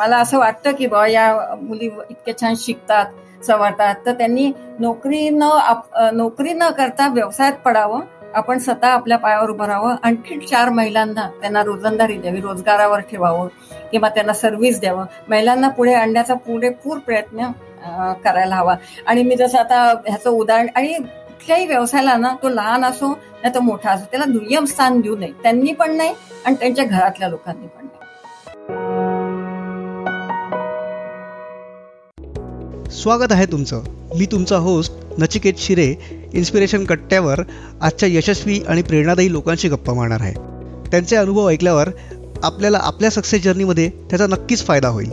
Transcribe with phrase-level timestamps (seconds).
[0.00, 3.94] मला असं वाटतं की बा या मुली इतके छान शिकतात सवरतात.
[4.06, 5.48] तर त्यांनी नोकरी न
[6.14, 8.00] नोकरी न करता व्यवसायात पडावं.
[8.34, 9.94] आपण स्वतः आपल्या पायावर उभं राहावं.
[10.02, 13.48] आणखी चार महिलांना त्यांना रोजंदारी द्यावी रोजगारावर ठेवावं
[13.92, 15.04] किंवा त्यांना सर्व्हिस द्यावं.
[15.28, 17.50] महिलांना पुढे आणण्याचा पुरेपूर प्रयत्न
[18.24, 18.74] करायला हवा.
[19.06, 23.60] आणि मी जसं आता ह्याचं उदाहरण आणि कुठल्याही व्यवसायाला ना तो लहान असो नाही तो
[23.60, 25.32] मोठा असो त्याला दुय्यम स्थान देऊ नये.
[25.42, 26.14] त्यांनी पण नाही
[26.44, 28.08] आणि त्यांच्या घरातल्या लोकांनी पण नाही.
[32.90, 33.82] स्वागत आहे तुमचं.
[34.18, 35.94] मी तुमचा होस्ट नचिकेत शिरे
[36.34, 37.40] इन्स्पिरेशन कट्ट्यावर
[37.80, 40.34] आजच्या यशस्वी आणि प्रेरणादायी लोकांशी गप्पा मारणार आहे.
[40.90, 41.88] त्यांचे अनुभव ऐकल्यावर
[42.42, 45.10] आपल्याला आपल्या सक्सेस जर्नीमध्ये त्याचा नक्कीच फायदा होईल.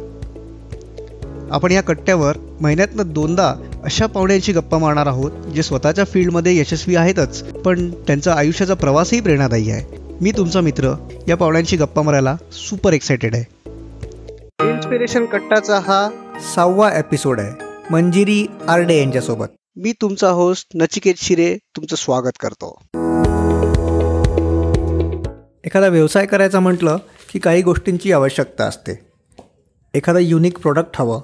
[1.52, 3.54] आपण या कट्ट्यावर महिन्यातनं दोनदा
[3.84, 9.72] अशा पाहुण्यांशी गप्पा मारणार आहोत जे स्वतःच्या फील्डमध्ये यशस्वी आहेतच पण त्यांचा आयुष्याचा प्रवासही प्रेरणादायी
[9.72, 9.98] आहे.
[10.22, 10.94] मी तुमचा मित्र.
[11.28, 13.44] या पाहुण्यांशी गप्पा मारायला सुपर एक्सायटेड आहे.
[14.72, 16.10] इन्स्पिरेशन कट्टाचा हा
[16.56, 17.67] सहावा एपिसोड आहे.
[17.92, 19.46] मंजिरी आरडे यांच्यासोबत.
[19.76, 22.82] मी तुमचा होस्ट नचिकेत शिरे तुमचं स्वागत करतो.
[25.64, 26.98] एखादा व्यवसाय करायचा म्हटलं
[27.34, 29.00] की काही गोष्टींची आवश्यकता असते.
[29.94, 31.22] एखादा युनिक प्रोडक्ट हवं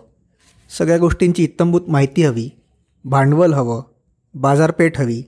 [0.78, 2.50] सगळ्या गोष्टींची इत्तंभूत माहिती हवी
[3.04, 3.84] भांडवल हवं
[4.34, 5.24] बाजारपेठ हवी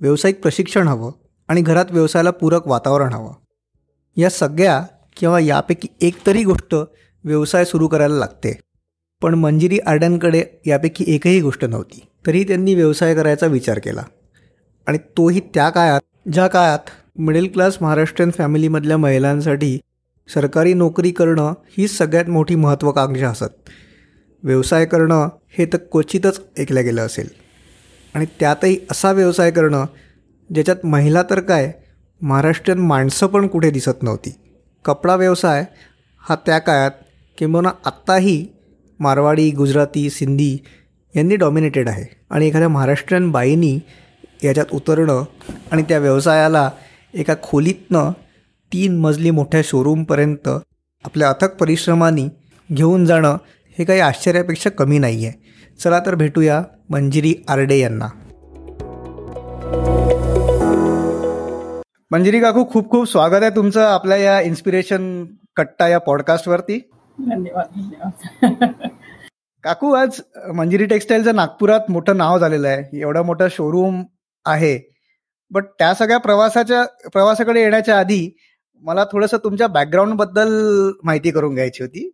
[0.00, 1.12] व्यावसायिक प्रशिक्षण हवं
[1.48, 3.32] आणि घरात व्यवसायाला पूरक वातावरण हवं.
[4.16, 4.86] या सगळ्या
[5.16, 6.74] किंवा यापैकी एक तरी गोष्ट
[7.24, 8.60] व्यवसाय सुरू करायला लागते.
[9.22, 12.06] पण मंजिरी आर्ड्यांकडे यापैकी एकही गोष्ट नव्हती.
[12.26, 14.02] तरी त्यांनी व्यवसाय करायचा विचार केला.
[14.86, 16.00] आणि तोही त्या काळात
[16.32, 16.78] ज्या काळात
[17.18, 19.78] मिडल क्लास महाराष्ट्रीयन फॅमिलीमधल्या महिलांसाठी
[20.34, 23.68] सरकारी नोकरी करणं हीच सगळ्यात मोठी महत्त्वाकांक्षा असत.
[24.42, 27.28] व्यवसाय करणं हे तर क्वचितच ऐकलं गेलं असेल.
[28.14, 29.86] आणि त्यातही असा व्यवसाय करणं
[30.54, 31.72] ज्याच्यात महिला तर काय
[32.20, 34.34] महाराष्ट्रीयन माणसं पण कुठे दिसत नव्हती.
[34.84, 35.64] कपडा व्यवसाय
[36.20, 36.90] हा त्या काळात
[37.38, 38.46] किंबहुना आत्ताही
[39.00, 40.58] मारवाडी गुजराती सिंधी
[41.16, 42.04] यांनी डॉमिनेटेड आहे.
[42.30, 43.80] आणि एखाद्या महाराष्ट्रीयन बाईनी
[44.44, 45.24] याच्यात उतरणं
[45.72, 46.70] आणि त्या व्यवसायाला
[47.14, 48.10] एका खोलीतनं
[48.72, 50.48] तीन मजली मोठ्या शोरूमपर्यंत
[51.04, 52.28] आपल्या अथक परिश्रमाने
[52.72, 53.36] घेऊन जाणं
[53.78, 55.42] हे काही आश्चर्यापेक्षा कमी नाही आहे.
[55.80, 58.08] चला तर भेटूया मंजिरी आरडे यांना.
[62.10, 65.26] मंजिरी काकू खूप खूप स्वागत आहे तुमचं आपल्या या इन्स्पिरेशन
[65.56, 67.66] कट्टा या पॉडकास्टवरती धन्यवाद.
[69.64, 70.20] काकू आज
[70.54, 73.00] मंजिरी टेक्सटाईलचं नागपुरात मोठं नाव झालेलं आहे.
[73.00, 74.02] एवढं मोठं शोरूम
[74.44, 74.78] आहे.
[75.50, 78.30] बट त्या सगळ्या प्रवासाच्या प्रवासाकडे येण्याच्या आधी
[78.82, 80.50] मला थोडंसं तुमच्या बॅकग्राऊंडबद्दल
[81.02, 82.10] माहिती करून घ्यायची होती.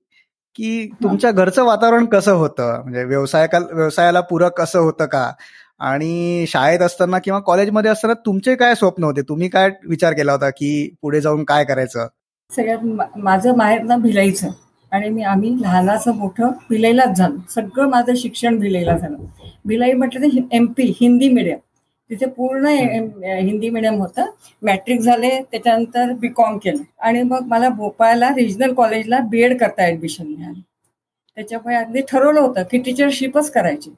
[0.54, 2.80] की तुमच्या घरचं वातावरण कसं होतं?
[2.82, 5.32] म्हणजे व्यवसाय व्यवसायाला पूरक कसं होतं का?
[5.78, 9.22] आणि शाळेत असताना किंवा कॉलेजमध्ये असताना तुमचे काय स्वप्न होते?
[9.22, 12.06] तुम्ही काय विचार केला होता की पुढे जाऊन काय करायचं?
[12.56, 14.50] सगळ्यात माझं माहेर ना भिलाईचं.
[14.92, 17.36] आणि मी आम्ही लहानाचं मोठं भिलाईलाच झालो.
[17.50, 19.16] सगळं माझं शिक्षण भिलईला झालं.
[19.64, 21.58] भिलाई म्हटलं तर एम पी हिंदी मिडियम
[22.10, 24.26] तिथे पूर्ण हिंदी मिडियम होतं.
[24.62, 26.82] मॅट्रिक झाले त्याच्यानंतर बी कॉम केलं.
[26.98, 30.60] आणि मग मला भोपाळला रिजनल कॉलेजला बी एड करता ॲडमिशन मिळाली.
[31.36, 33.90] त्याच्यामुळे अगदी ठरवलं होतं की टीचरशिपच करायची.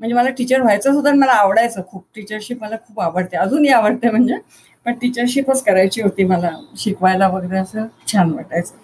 [0.00, 2.04] म्हणजे मला टीचर व्हायचंच होतं आणि मला आवडायचं खूप.
[2.14, 3.36] टीचरशिप मला खूप आवडते.
[3.36, 4.36] अजूनही आवडते म्हणजे.
[4.86, 8.74] पण टीचरशिपच करायची होती मला शिकवायला वगैरे असं छान वाटायचं.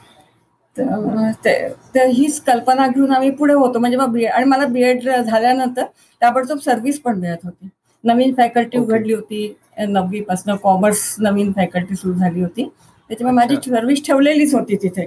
[1.44, 3.78] तर हीच कल्पना घेऊन आम्ही पुढे होतो.
[3.78, 5.84] म्हणजे मग बी आणि मला बी एड झाल्यानंतर
[6.22, 7.68] ताबडतोब सर्व्हिस पण मिळत होती.
[8.04, 9.54] नवीन फॅकल्टी उघडली होती.
[9.80, 12.68] नववी पासून कॉमर्स नवीन फॅकल्टी सुरू झाली होती.
[13.10, 15.06] त्याच्यामुळे माझी सर्व्हिस ठेवलेलीच होती तिथे.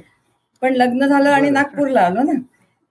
[0.61, 2.31] पण लग्न झालं आणि नागपूरला आलो ना.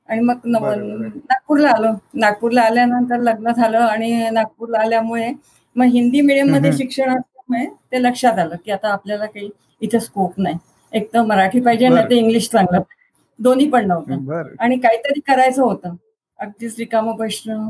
[0.08, 1.92] आणि मग नागपूरला आलो.
[2.14, 5.30] नागपूरला आल्यानंतर लग्न झालं आणि नागपूरला आल्यामुळे
[5.76, 9.48] मग हिंदी मिडियममध्ये शिक्षण असल्यामुळे ते लक्षात आलं की आता आपल्याला काही
[9.82, 10.56] इथे स्कोप नाही.
[10.92, 12.82] एक तर मराठी पाहिजे नाही तर इंग्लिश चांगलं
[13.38, 14.14] दोन्ही पण नव्हतं.
[14.60, 15.94] आणि काहीतरी करायचं होतं.
[16.38, 17.68] अगदीच रिकामं बसणं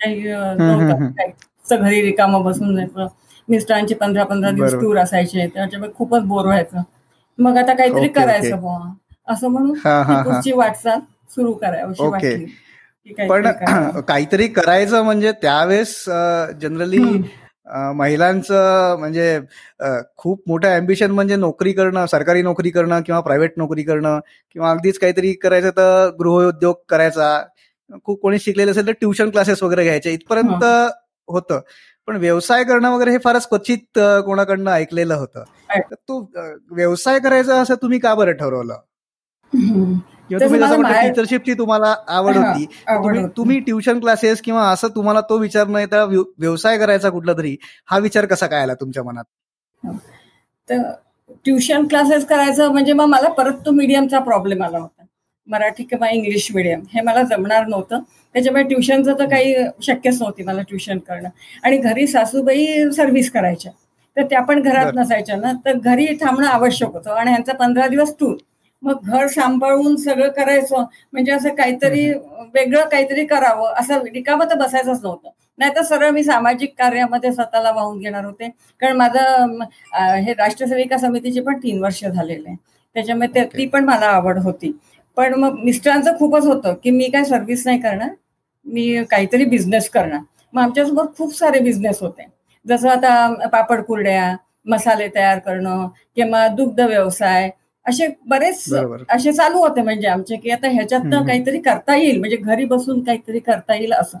[0.00, 3.06] काही घरी रिकामं बसून जायचं.
[3.48, 6.82] मिस्टरांचे पंधरा पंधरा दिवस टूर असायचे त्याच्यामुळे खूपच बोर व्हायचं.
[7.38, 8.92] मग आता काहीतरी करायचं बुवा.
[9.28, 9.74] असं म्हणून
[10.24, 11.00] पुढची वाटचाल
[11.30, 12.44] सुरू करावी वाटली.
[13.28, 13.46] पण
[14.08, 16.04] काहीतरी करायचं म्हणजे त्यावेळेस
[16.60, 17.02] जनरली
[17.66, 19.38] महिलांचं म्हणजे
[20.16, 24.18] खूप मोठं अँबिशन म्हणजे नोकरी करणं सरकारी नोकरी करणं किंवा प्रायव्हेट नोकरी करणं
[24.52, 27.42] किंवा अगदीच काहीतरी करायचं तर गृहउद्योग करायचा.
[28.04, 30.12] खूप कोणी शिकलेलं असेल तर ट्युशन क्लासेस वगैरे घ्यायचे.
[30.12, 30.64] इथपर्यंत
[31.28, 31.60] होतं.
[32.06, 35.44] पण व्यवसाय करणं वगैरे हे फारच क्वचित कोणाकडनं ऐकलेलं होतं.
[35.90, 36.18] तर तो
[36.70, 38.80] व्यवसाय करायचा असं तुम्ही का बरं ठरवलं?
[40.30, 45.38] किंवा तुम्ही जसं म्हटलं टीचरशिपची तुम्हाला आवड होती तुम्ही ट्युशन क्लासेस किंवा असं तुम्हाला तो
[45.38, 46.04] विचार नाही तर
[46.38, 47.56] व्यवसाय करायचा कुठला तरी
[47.86, 49.24] हा विचार कसा काय आला तुमच्या मनात?
[50.68, 50.90] तर
[51.44, 55.02] ट्युशन क्लासेस करायचं म्हणजे मग मला परत तो मीडियमचा प्रॉब्लेम आला होता.
[55.48, 58.00] मराठी किंवा इंग्लिश मिडियम हे मला जमणार नव्हतं.
[58.34, 61.28] त्याच्यामुळे ट्युशनचं तर काही शक्यच नव्हती मला ट्युशन करणं.
[61.62, 63.72] आणि घरी सासूबाई सर्व्हिस करायच्या.
[64.16, 64.92] तर त्या पण घरात.
[64.94, 65.52] नसायच्या ना.
[65.64, 67.10] तर घरी थांबणं आवश्यक होतं.
[67.10, 68.36] आणि ह्यांचा पंधरा दिवस टूर
[68.84, 72.08] मग घर सांभाळून सगळं करायचं म्हणजे असं काहीतरी
[72.54, 75.28] वेगळं काहीतरी करावं असं रिकामं तर बसायचंच नव्हतं.
[75.58, 78.48] नाही तर सरळ मी सामाजिक कार्यामध्ये स्वतःला वाहून घेणार होते.
[78.82, 79.58] कारण माझं
[80.16, 82.56] हे राष्ट्रसेविका समितीचे पण तीन वर्ष झालेले आहे.
[82.96, 83.44] त्याच्यामुळे ते-.
[83.48, 84.72] ती पण मला आवड होती.
[85.16, 88.08] पण मग मिस्टरांचं खूपच होतं की मी काय सर्व्हिस नाही करणार
[88.66, 90.20] मी काहीतरी बिझनेस करणार.
[90.54, 92.26] मग आमच्यासमोर खूप सारे बिझनेस होते.
[92.66, 94.34] जसं आता पापड कुरड्या
[94.66, 95.86] मसाले तयार करणं
[96.16, 97.48] किंवा दुग्ध व्यवसाय
[97.86, 98.62] असे बरेच.
[99.10, 101.26] असे चालू होते म्हणजे आमचे की आता ह्याच्यातनं हम्म.
[101.26, 104.18] काहीतरी करता येईल म्हणजे घरी बसून काहीतरी करता येईल असं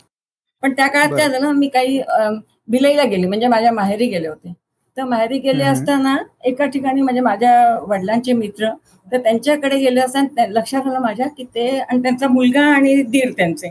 [0.62, 1.08] पण त्या काळात.
[1.10, 2.38] काय झालं मी काही अं,
[2.68, 4.52] भिलईला गेली म्हणजे माझ्या माहेरी गेले होते
[4.96, 5.62] तर माहेरी गेले.
[5.64, 8.68] असताना एका ठिकाणी म्हणजे माझ्या वडिलांचे मित्र
[9.06, 13.70] तर त्यांच्याकडे गेले असताना लक्षात आलं माझ्या की ते आणि त्यांचा मुलगा आणि दीर त्यांचे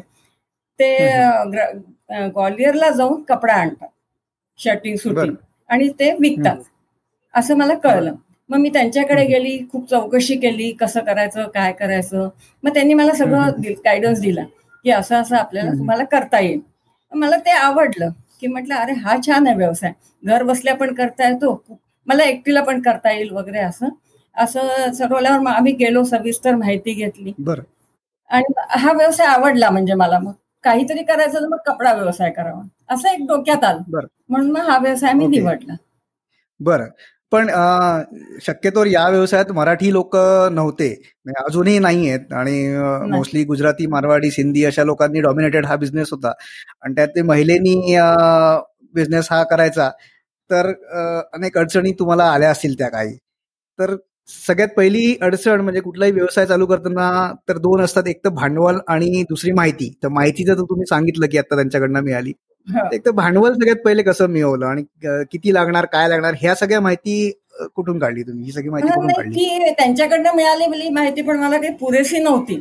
[0.79, 0.89] ते
[2.27, 3.87] ग्वालियरला जाऊन कपडा आणतात
[4.59, 5.35] शर्टिंग सुटिंग.
[5.69, 6.57] आणि ते विकतात
[7.33, 8.13] असं मला कळलं
[8.49, 12.29] मग मी त्यांच्याकडे गेली खूप चौकशी केली कसं करायचं काय करायचं.
[12.63, 14.43] मग त्यांनी मला सगळं गायडन्स दिला
[14.85, 15.71] की असं असं आपल्याला.
[15.71, 16.59] तुम्हाला करता येईल.
[17.11, 18.09] मला ते आवडलं
[18.41, 19.91] की म्हटलं अरे हा छान आहे व्यवसाय.
[20.23, 21.61] घर बसल्या पण करता येतो
[22.07, 23.89] मला एकटीला पण करता येईल वगैरे असं.
[24.35, 27.33] असं ठरवल्यावर मग आम्ही गेलो सविस्तर माहिती घेतली.
[27.39, 27.63] बरं.
[28.29, 30.31] आणि हा व्यवसाय आवडला म्हणजे मला मग.
[30.63, 32.61] काहीतरी करायचं तर मग कपडा व्यवसाय करावा.
[32.89, 33.81] असं एक डोक्यात आलं.
[33.87, 34.07] बरं.
[34.29, 35.27] म्हणून मग हा व्यवसाय मी.
[35.27, 35.73] निवडला.
[36.59, 36.87] बरं.
[37.33, 38.01] पण अं,
[38.41, 40.15] शक्यतोवर या व्यवसायात मराठी लोक
[40.51, 40.89] नव्हते.
[41.25, 42.33] म्हणजे अजूनही नाही आहेत.
[42.33, 42.57] आणि.
[43.11, 46.31] मोस्टली गुजराती मारवाडी सिंधी अशा लोकांनी डॉमिनेटेड हा बिझनेस होता.
[46.83, 47.75] आणि त्यात ते महिलेनी
[48.95, 49.89] बिझनेस हा करायचा.
[50.49, 50.67] तर
[51.33, 53.15] अनेक अडचणी तुम्हाला आल्या असतील त्या काही.
[53.79, 53.95] तर
[54.47, 57.07] सगळ्यात पहिली अडचण म्हणजे कुठलाही व्यवसाय चालू करताना
[57.49, 58.07] तर दोन असतात.
[58.07, 59.93] एक तर भांडवल आणि दुसरी माहिती.
[60.03, 62.33] तर माहितीचं तर तुम्ही सांगितलं की आता त्यांच्याकडनं मिळाली.
[62.93, 64.83] एक तर भांडवल सगळ्यात पहिले कसं मिळवलं आणि
[65.31, 67.31] किती लागणार काय लागणार ह्या सगळ्या माहिती
[67.75, 68.45] कुठून काढली तुम्ही?
[68.45, 69.71] ही सगळी माहिती कुठून काढली?
[69.71, 72.55] त्यांच्याकडनं मिळालेली माहिती पण मला काही पुरेशी नव्हती.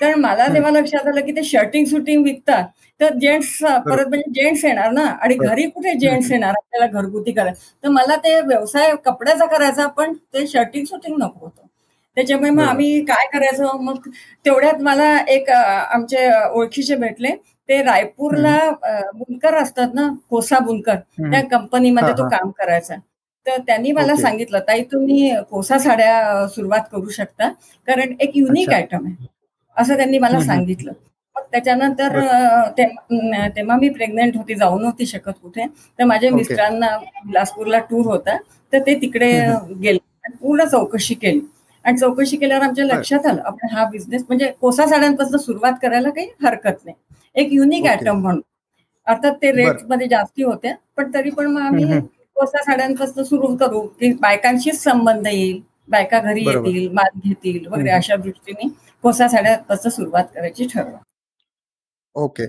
[0.00, 0.46] कारण मला.
[0.54, 2.64] तेव्हा लक्षात आलं की ते शर्टिंग सुटिंग विकतात
[3.00, 3.56] तर जेंट्स
[3.86, 5.04] परत म्हणजे जेंट्स येणार ना?
[5.04, 5.34] आणि.
[5.36, 6.50] घरी कुठे जेंट्स येणार?
[6.50, 7.60] आपल्याला घरगुती करायचं.
[7.84, 11.66] तर मला ते व्यवसाय कपड्याचा करायचा पण ते शर्टिंग सुटिंग नको होतं.
[12.18, 12.62] त्याच्यामुळे मग.
[12.62, 14.08] आम्ही काय करायचं मग
[14.44, 17.30] तेवढ्यात मला एक आमचे ओळखीचे भेटले
[17.68, 18.58] ते रायपूरला
[19.14, 20.96] बुनकर असतात ना कोसा बुनकर.
[21.20, 22.28] त्या कंपनीमध्ये तो.
[22.28, 22.94] काम करायचा
[23.46, 24.16] तर त्यांनी मला.
[24.16, 27.48] सांगितलं ताई तुम्ही कोसा साड्या सुरुवात करू शकता
[27.88, 28.70] कारण एक युनिक.
[28.70, 29.26] आयटम आहे
[29.76, 30.40] असं त्यांनी मला.
[30.42, 30.92] सांगितलं
[31.36, 32.18] मग त्याच्यानंतर
[33.56, 35.66] तेव्हा मी प्रेग्नेंट होती जाऊ नव्हती शकत कुठे
[35.98, 36.30] तर माझ्या.
[36.32, 38.36] मिस्टरांना बिलासपूरला टूर होता
[38.72, 39.30] तर ते तिकडे
[39.74, 41.40] गेले आणि पूर्ण चौकशी केली
[41.84, 42.84] आणि चौकशी केल्यावर आमच्या.
[42.86, 46.96] लक्षात आलं आपण हा बिझनेस म्हणजे कोसा साड्यांपासून सुरुवात करायला काही हरकत नाही
[47.36, 47.86] एक युनिक.
[47.86, 48.40] आयटम म्हणून
[49.06, 49.84] अर्थात ते रेट.
[49.88, 52.00] मध्ये जास्ती होते पण तरी पण मग आम्ही.
[52.36, 56.44] कोसा साड्यांपासून सुरू करू की बायकांशीच संबंध येईल बायका घरी.
[56.46, 57.90] येतील माल घेतील वगैरे.
[57.90, 58.68] अशा दृष्टीने
[59.04, 60.96] कोसा साड्यांपासून सुरुवात करायची ठरवलं
[62.14, 62.46] ओके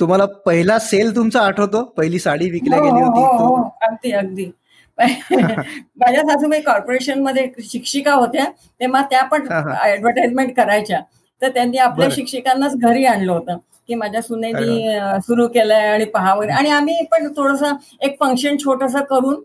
[0.00, 3.62] तुम्हाला पहिला सेल तुमचा आठवतो पहिली साडी विकल्या गेली हो, होती हो, हो.
[3.82, 4.50] अगदी अगदी
[5.96, 8.44] माझ्या सासूबाई कॉर्पोरेशनमध्ये शिक्षिका होत्या
[8.80, 9.46] तेव्हा त्या पण.
[9.82, 11.00] ऍडव्हर्टाइजमेंट करायच्या
[11.42, 12.08] तर त्यांनी आपल्या.
[12.10, 13.56] शिक्षिकांनाच घरी आणलं होतं
[13.88, 17.62] की माझ्या सुनेनी सुरू केलंय आणि पहावं आणि आम्ही पण थोडस
[18.00, 19.42] एक फंक्शन छोटस करून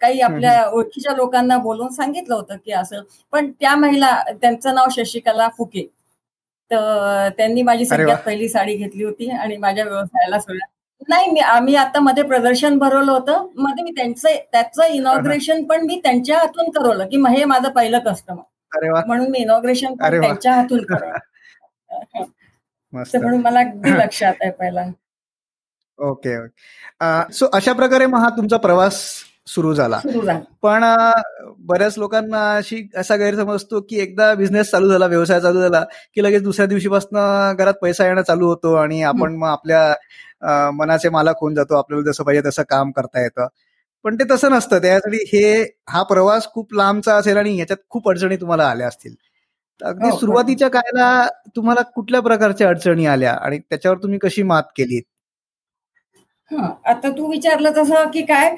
[0.00, 5.48] काही आपल्या ओळखीच्या लोकांना बोलून सांगितलं होतं की असं पण त्या महिला त्यांचं नाव शशिकला
[5.58, 5.86] फुके
[6.70, 8.18] तर त्यांनी माझी सगळ्यात.
[8.18, 10.68] पहिली साडी घेतली होती आणि माझ्या व्यवसायाला सुरुवात
[11.08, 13.46] नाही मी आम्ही आता मध्ये प्रदर्शन भरवलं होतं.
[13.56, 17.98] मध्ये मी त्यांचं त्याचं इनॉग्रेशन पण मी त्यांच्या हातून करवलं की मग हे माझं पहिलं
[17.98, 19.94] कस्टमर म्हणून मी इनॉग्रेशन.
[19.94, 21.18] त्यांच्या हातून करवलं.
[23.12, 24.84] तर म्हणून मला अगदी लक्षात आहे पहिला.
[25.98, 27.32] Okay okay.
[27.32, 29.00] सो अशा प्रकारे मग हा तुमचा प्रवास
[29.48, 29.98] सुरू झाला.
[30.62, 30.84] पण
[31.68, 35.82] बऱ्याच लोकांना अशी असा गैरसमज असतो की एकदा बिझनेस चालू झाला व्यवसाय चालू झाला
[36.14, 37.18] की लगेच दुसऱ्या दिवशीपासून
[37.54, 42.24] घरात पैसा येणं चालू होतो आणि आपण मग आपल्या मनाचे मालक होऊन जातो आपल्याला जसं
[42.24, 43.46] पाहिजे तसं काम करता येतं.
[44.04, 44.78] पण ते तसं नसतं.
[44.78, 49.14] त्यासाठी हे हा प्रवास खूप लांबचा असेल आणि याच्यात खूप अडचणी तुम्हाला आल्या असतील.
[49.80, 51.26] अगदी हो, सुरुवातीच्या काळाला
[51.56, 55.00] तुम्हाला कुठल्या प्रकारच्या अडचणी आल्या आणि त्याच्यावर तुम्ही कशी मात केली
[56.50, 58.54] हा आता तू विचारलं तसं की काय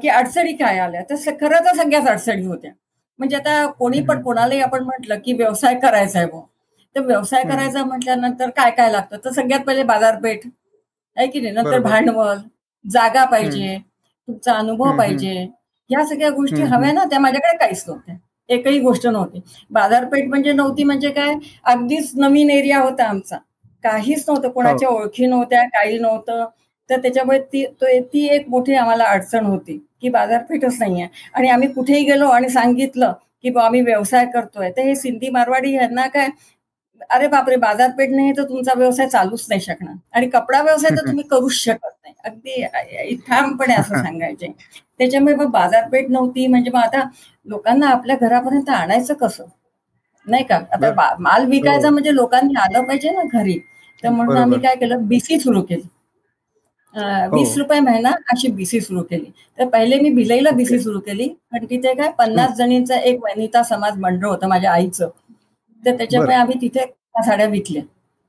[0.00, 1.02] की अडचणी काय आल्या?
[1.10, 2.70] तर खरं तर सगळ्याच अडचणी होत्या.
[3.18, 4.22] म्हणजे आता कोणी पण.
[4.22, 6.40] कोणालाही आपण म्हटलं की व्यवसाय करायचा आहे
[6.96, 7.42] तर व्यवसाय.
[7.44, 9.16] करायचा म्हटल्यानंतर काय काय लागतं?
[9.24, 10.46] तर सगळ्यात पहिले बाजारपेठ.
[11.16, 11.52] आहे की नाही?
[11.54, 11.78] नंतर.
[11.80, 12.38] भांडवल
[12.84, 13.76] जागा पाहिजे
[14.28, 14.96] तुमचा अनुभव.
[14.98, 15.32] पाहिजे.
[15.90, 17.04] ह्या सगळ्या गोष्टी हव्या ना?
[17.04, 18.14] त्या माझ्याकडे काहीच नव्हत्या.
[18.48, 19.40] एकही गोष्ट नव्हती.
[19.70, 21.34] बाजारपेठ म्हणजे नव्हती म्हणजे काय?
[21.64, 23.36] अगदीच नवीन एरिया होता आमचा.
[23.84, 24.48] काहीच नव्हतं.
[24.48, 26.44] कोणाच्या ओळखी नव्हत्या काही नव्हतं.
[26.90, 27.64] तर त्याच्यामुळे ती
[28.12, 31.06] ती एक मोठी आम्हाला अडचण होती की बाजारपेठच नाहीये.
[31.34, 33.12] आणि आम्ही कुठेही गेलो आणि सांगितलं
[33.42, 34.70] की बा आम्ही व्यवसाय करतोय.
[34.70, 36.28] तर हे सिंधी मारवाडी यांना काय
[37.10, 39.94] अरे बापरे बाजारपेठ नाही तर तुमचा व्यवसाय चालूच नाही शकणार.
[40.12, 42.14] आणि कपडा व्यवसाय तर तुम्ही करूच शकत नाही.
[42.24, 44.52] अगदी ठामपणे असं सांगायचे.
[44.98, 46.46] त्याच्यामुळे मग बाजारपेठ नव्हती.
[46.46, 47.02] म्हणजे मग आता
[47.46, 49.44] लोकांना आपल्या घरापर्यंत आणायचं कसं?
[50.26, 50.56] नाही का?
[50.72, 51.92] आता माल विकायचा हो.
[51.92, 53.58] म्हणजे लोकांनी आलं पाहिजे ना घरी.
[54.02, 55.06] तर म्हणून आम्ही काय केलं?
[55.08, 55.82] बीसी सुरू केली.
[57.32, 59.30] वीस रुपये महिना अशी बीसी सुरू केली.
[59.58, 61.28] तर पहिले मी भिलईला बीसी सुरू केली.
[61.52, 65.08] पण तिथे काय पन्नास जणींचा एक वनिता समाज मंडळ होतं माझ्या आईचं.
[65.82, 66.84] तर त्याच्यामुळे आम्ही तिथे
[67.26, 67.82] साड्या विकल्या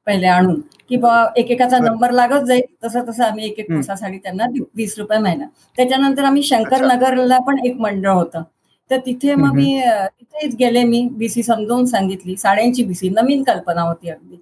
[0.07, 0.59] पहिले आणून.
[0.89, 4.97] की बा एकेकाचा नंबर लागत जाईल तसं तसं आम्ही एक एक कोसा साडी त्यांना वीस
[4.99, 5.45] रुपये महिना.
[5.77, 8.43] त्याच्यानंतर आम्ही शंकरनगरला पण एक मंडळ होतं.
[8.91, 9.79] तर तिथे मग मी
[10.19, 12.35] तिथेच गेले मी बीसी समजावून सांगितली.
[12.37, 14.35] साड्यांची बीसी नवीन कल्पना होती अगदी.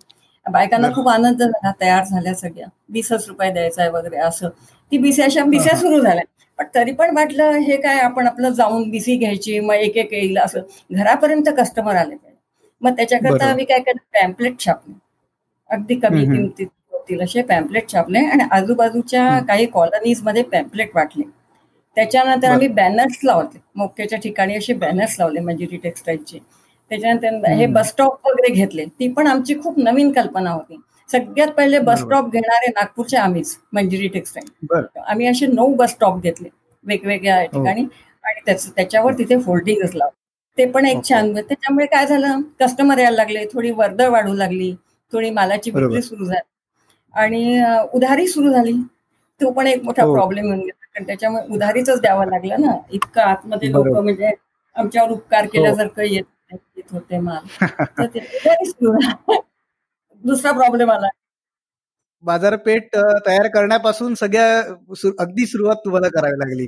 [0.45, 2.67] बायकांना खूप आनंद झाला तयार झाल्या सगळ्या.
[2.89, 4.49] वीसच रुपये द्यायचा आहे वगैरे असं.
[4.91, 6.23] ती बीसी अशा बिस्या सुरू झाल्या.
[6.59, 10.37] पण तरी पण वाटलं हे काय आपण आपलं जाऊन बीसी घ्यायची मग एक एक येईल
[10.37, 10.61] असं.
[10.91, 12.37] घरापर्यंत कस्टमर आले पाहिजे.
[12.81, 14.93] मग त्याच्याकरता आम्ही काय केलं पॅम्पलेट छापले.
[15.69, 21.23] अगदी कमी किमतीत होतील असे पॅम्पलेट छापले आणि आजूबाजूच्या काही कॉलनीजमध्ये पॅम्पलेट वाटले.
[21.97, 23.59] त्याच्यानंतर आम्ही बॅनर्स लावले.
[23.75, 26.39] मोक्याच्या ठिकाणी असे बॅनर्स लावले मंजिरी टेक्सटाईलचे
[26.91, 28.85] त्याच्यानंतर हे बस स्टॉप वगैरे घेतले.
[28.85, 30.79] ती पण आमची खूप नवीन कल्पना होती.
[31.09, 34.49] सगळ्यात पहिले बस स्टॉप घेणारे नागपूरचे आम्हीच मंजिरी टेक्सटाईल.
[34.99, 36.49] आम्ही असे नऊ बस स्टॉप घेतले
[36.83, 37.85] वेगवेगळ्या ठिकाणी.
[38.23, 40.19] आणि त्याच्यावर तिथे फोल्डिंगच लावले.
[40.57, 44.73] ते पण एक छान त्याच्यामुळे काय झालं कस्टमर यायला लागले थोडी वर्दळ वाढू लागली
[45.13, 46.41] थोडी मालाची विक्री सुरू झाली.
[47.13, 47.61] आणि
[47.93, 48.73] उधारी सुरू झाली.
[49.39, 50.85] तो पण एक मोठा प्रॉब्लेम होऊन गेला.
[50.93, 52.77] कारण त्याच्यामुळे उधारीच द्यावं लागलं ना.
[52.91, 54.31] इतकं आतमध्ये लोक म्हणजे
[54.75, 57.45] आमच्यावर उपकार केल्यासारखं येत होते माल.
[60.23, 61.07] दुसरा प्रॉब्लेम आला.
[62.23, 64.59] बाजारपेठ तयार करण्यापासून सगळ्या
[65.19, 66.67] अगदी सुरुवात तुम्हाला करावी लागली.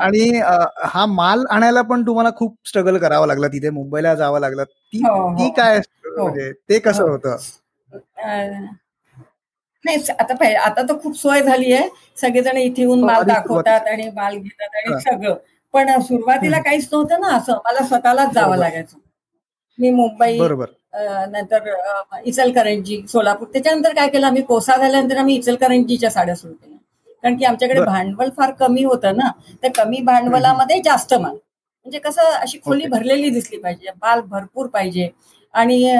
[0.00, 0.40] आणि
[0.84, 3.70] हा माल आणायला पण तुम्हाला खूप स्ट्रगल करावं लागलं तिथे.
[3.70, 4.64] मुंबईला जावं लागलं.
[4.64, 4.98] ती
[5.38, 7.36] ती काय म्हणजे ते कसं होतं?
[9.84, 11.88] नाही आता आता तर खूप सोय झाली आहे.
[12.20, 15.36] सगळेजण इथे येऊन माल दाखवतात आणि माल घेतात आणि सगळं.
[15.76, 17.58] पण सुरुवातीला काहीच नव्हतं ना असं.
[17.64, 18.96] मला स्वतःलाच जावं लागायचं.
[19.78, 20.38] मी मुंबई
[21.30, 21.68] नंतर
[22.24, 23.48] इचलकरंजी सोलापूर.
[23.52, 26.78] त्याच्यानंतर काय केलं आम्ही कोसा झाल्यानंतर आम्ही इचलकरंजीच्या साड्या सुरू केल्या.
[27.22, 29.30] कारण की आमच्याकडे भांडवल फार कमी होतं ना.
[29.62, 31.34] तर कमी भांडवलामध्ये जास्त माल.
[31.86, 33.90] म्हणजे कसं अशी खोली भरलेली दिसली पाहिजे.
[34.02, 35.08] माल भरपूर पाहिजे.
[35.56, 35.96] आणि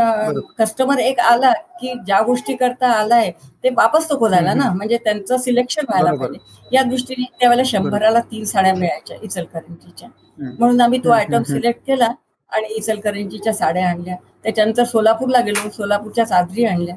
[0.58, 3.30] कस्टमर एक आला की ज्या गोष्टी करता आलाय
[3.64, 4.70] ते वापस नको झाला ना.
[4.72, 6.38] म्हणजे त्यांचं सिलेक्शन व्हायला पाहिजे.
[6.72, 10.08] या दृष्टीने त्यावेळेला शंभराला तीन साड्या मिळायच्या इचलकरंजीच्या.
[10.38, 12.08] म्हणून आम्ही तो आयटम सिलेक्ट केला
[12.52, 14.16] आणि इचलकरंजीच्या साड्या आणल्या.
[14.44, 15.68] त्याच्यानंतर सोलापूरला गेलो.
[15.70, 16.96] सोलापूरच्या चादरी आणल्या.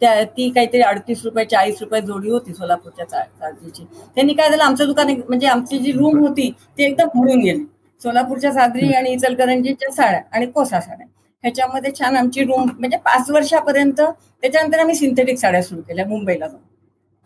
[0.00, 3.84] त्या ती काहीतरी अडतीस रुपये चाळीस रुपये जोडी होती सोलापूरच्या चादरीची.
[4.14, 4.62] त्यांनी काय झालं?
[4.64, 7.64] आमचं दुकान म्हणजे आमची जी रूम होती ती एकदम भरून गेली.
[8.00, 11.06] सोलापूरच्या चादरी आणि इचलकरंजीच्या साड्या आणि कोसा साड्या.
[11.44, 16.60] ह्याच्यामध्ये छान आमची रूम म्हणजे पाच वर्षापर्यंत त्याच्यानंतर आम्ही सिंथेटिक साड्या सुरू केल्या मुंबईला जाऊन.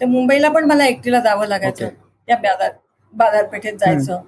[0.00, 1.88] तर मुंबईला पण मला एकटीला जावं लागायचं
[2.28, 2.70] त्या बाजार
[3.14, 4.20] बाजारपेठेत जायचं.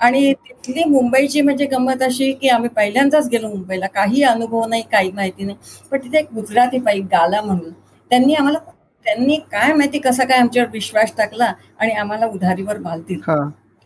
[0.00, 3.86] आणि तिथली मुंबईची म्हणजे गंमत अशी की आम्ही पहिल्यांदाच गेलो मुंबईला.
[3.86, 5.56] काही अनुभव नाही काही माहिती नाही.
[5.90, 7.70] पण तिथे एक गुजराती पाईप गाला म्हणून
[8.10, 8.58] त्यांनी आम्हाला
[9.06, 13.22] त्यांनी काय माहिती कसा काय आमच्यावर विश्वास टाकला आणि आम्हाला उधारीवर माल दिला.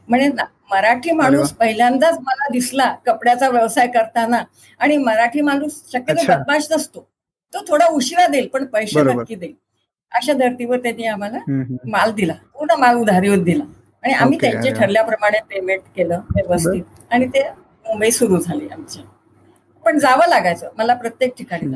[0.08, 0.28] म्हणजे
[0.70, 4.42] मराठी माणूस पहिल्यांदाच मला दिसला कपड्याचा व्यवसाय करताना
[4.80, 7.08] आणि मराठी माणूस शक्यतो बदमाश नसतो.
[7.52, 9.54] तो थोडा उशिरा देईल पण पैसे नक्की देईल.
[10.12, 11.38] अशा धर्तीवर त्यांनी आम्हाला
[11.90, 12.32] माल दिला.
[12.54, 13.64] पूर्ण माल उधारीवर दिला.
[14.04, 16.82] आणि आम्ही त्यांचे ठरल्याप्रमाणे पेमेंट केलं व्यवस्थित.
[17.10, 17.48] आणि ते
[17.86, 19.02] मुंबई सुरू झाली आमची.
[19.84, 20.68] पण जावं लागायचं.
[20.78, 21.74] मला प्रत्येक ठिकाणी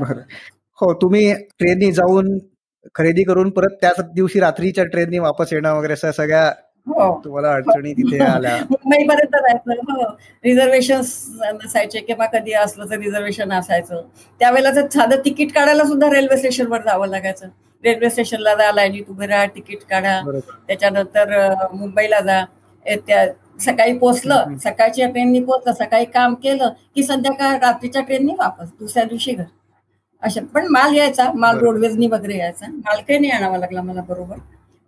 [0.78, 2.38] हो तुम्ही ट्रेननी जाऊन
[2.94, 6.50] खरेदी करून परत त्याच दिवशी रात्रीच्या ट्रेननी वापस येणं वगैरे सगळ्या
[6.86, 8.56] तुम्हाला अडचणी तिथे आल्या.
[8.70, 10.04] मुंबईपर्यंत जायचं हो.
[10.44, 11.00] रिझर्वेशन
[11.64, 14.02] नसायचे किंवा कधी असलं तर रिझर्वेशन असायचं.
[14.40, 17.48] त्यावेळेला तर साधं तिकीट काढायला सुद्धा रेल्वे स्टेशनवर जावं लागायचं.
[17.84, 20.20] रेल्वे स्टेशनला जा लाईनीत उभे राहा तिकीट काढा.
[20.68, 21.34] त्याच्यानंतर
[21.72, 22.44] मुंबईला जा.
[23.06, 23.26] त्या
[23.60, 29.32] सकाळी पोचलं सकाळच्या ट्रेननी पोचलं सकाळी काम केलं की संध्याकाळ रात्रीच्या ट्रेननी वापस दुसऱ्या दिवशी
[29.32, 29.44] घर.
[30.22, 32.66] अशा पण माल यायचा माल रोडवेजनी वगैरे यायचा.
[32.66, 34.36] माल काही नाही आणावा लागला मला बरोबर.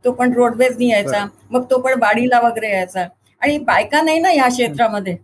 [0.05, 1.25] तो पण रोडवेजनी यायचा.
[1.51, 3.07] मग तो पण बाडीला वगैरे यायचा.
[3.43, 5.17] आणि बायका नाही ना या क्षेत्रामध्ये.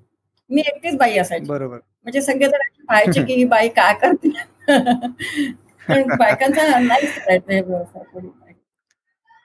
[0.50, 1.46] मी एकटीच बाई असायची.
[1.46, 1.76] बरोबर.
[1.76, 4.28] म्हणजे सगळेजण पाहायचे की ही बाई काय करते?
[6.18, 7.60] बायकांचा नाही करायचं हे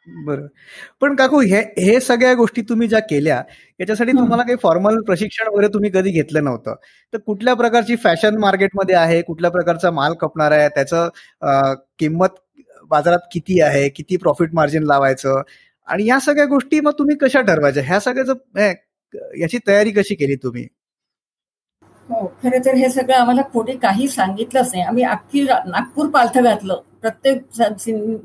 [0.07, 0.45] बरं.
[1.01, 3.41] पण काकू हे हे सगळ्या गोष्टी तुम्ही ज्या केल्या
[3.79, 6.75] याच्यासाठी तुम्हाला काही फॉर्मल प्रशिक्षण वगैरे तुम्ही कधी घेतलं नव्हतं.
[7.13, 9.21] तर कुठल्या प्रकारची फॅशन मार्केटमध्ये आहे?
[9.21, 10.69] कुठल्या प्रकारचा माल खपणार आहे?
[10.69, 11.09] त्याचं
[11.99, 12.39] किंमत
[12.89, 15.41] बाजारात किती आहे किती प्रॉफिट मार्जिन लावायचं?
[15.87, 17.83] आणि या सगळ्या गोष्टी मग तुम्ही कशा ठरवायच्या?
[17.83, 18.73] ह्या सगळ्याचं
[19.41, 20.67] याची तयारी कशी केली तुम्ही?
[22.09, 24.83] हो खरं तर हे सगळं आम्हाला कोणी काही सांगितलंच नाही.
[24.83, 26.81] आम्ही अख्खी नागपूर पालथं घातलं.
[27.01, 27.41] प्रत्येक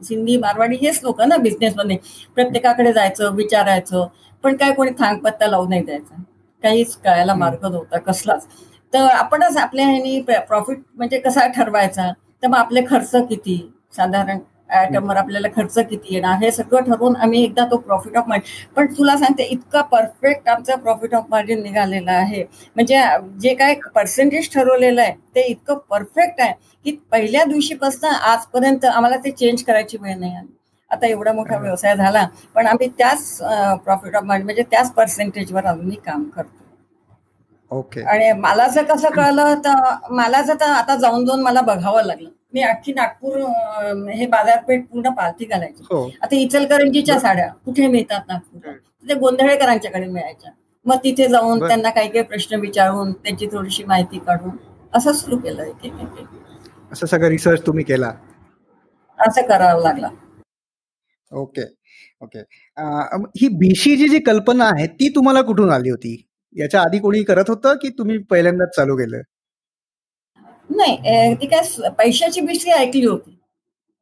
[0.04, 1.96] सिंधी मारवाडी हेच लोक ना बिझनेसमध्ये
[2.34, 4.06] प्रत्येकाकडे जायचं विचारायचं.
[4.44, 6.22] पण काय कोणी थांगपत्ता लावून नाही द्यायचा.
[6.62, 8.46] काहीच कळायला मार्ग नव्हता कसलाच.
[8.92, 12.10] तर आपणच आपल्या ह्यानी प्रॉफिट म्हणजे कसा ठरवायचा?
[12.42, 13.56] तर मग आपले खर्च किती?
[13.96, 14.38] साधारण
[14.70, 18.86] आयटमवर आपल्याला खर्च किती येणार हे सगळं ठरवून आम्ही एकदा तो प्रॉफिट ऑफ मार्जिन पण
[18.94, 22.42] तुला सांगते इतका परफेक्ट आमचा प्रॉफिट ऑफ मार्जिन निघालेला आहे.
[22.76, 23.02] म्हणजे
[23.40, 26.52] जे काय पर्सेंटेज ठरवलेलं आहे ते इतकं परफेक्ट आहे
[26.84, 30.52] की पहिल्या दिवशीपासून आजपर्यंत आम्हाला ते चेंज करायची वेळ नाही आली.
[30.90, 33.36] आता एवढा मोठा व्यवसाय झाला पण आम्ही त्याच
[33.84, 36.62] प्रॉफिट ऑफ मार्जिन म्हणजे त्याच पर्सेंटेजवर अजूनही काम करतो.
[37.70, 42.28] ओके आणि मला जर कसं कळलं तर मला जर आता जाऊन जाऊन मला बघावं लागलं
[42.54, 43.38] मी अख्खी नागपूर
[44.10, 45.82] हे बाजारपेठ पूर्ण पालथी घालायची.
[45.90, 46.08] हो.
[46.22, 48.72] आता इचलकरंजीच्या साड्या कुठे मिळतात नागपूर
[49.08, 50.50] ते गोंधळेकरांच्याकडे मिळायच्या.
[50.86, 54.56] मग तिथे जाऊन त्यांना काही काही प्रश्न विचारून त्यांची थोडीशी माहिती काढून
[54.94, 55.70] असं सुरू केलं
[56.92, 58.12] असं सगळं रिसर्च तुम्ही केला?
[59.18, 60.08] असं करावं लागलं.
[61.32, 61.62] ओके.
[62.22, 62.38] ओके.
[63.40, 66.16] ही बीशीची जी कल्पना आहे ती तुम्हाला कुठून आली होती?
[66.56, 69.20] याच्या आधी कोणी करत होतं की तुम्ही पहिल्यांदाच चालू केलं?
[70.74, 73.30] नाही ती काय पैशाची बीसी ऐकली होती.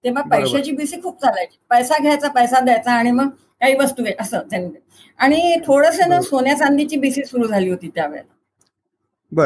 [0.05, 1.57] तेव्हा पैशाची बीसी खूप चालायची.
[1.71, 3.29] पैसा घ्यायचा पैसा द्यायचा आणि मग
[3.61, 4.69] काही वस्तू असं त्यांनी.
[5.21, 8.29] आणि थोडस ना सोन्या चांदीची बीसी सुरू झाली होती त्यावेळेला.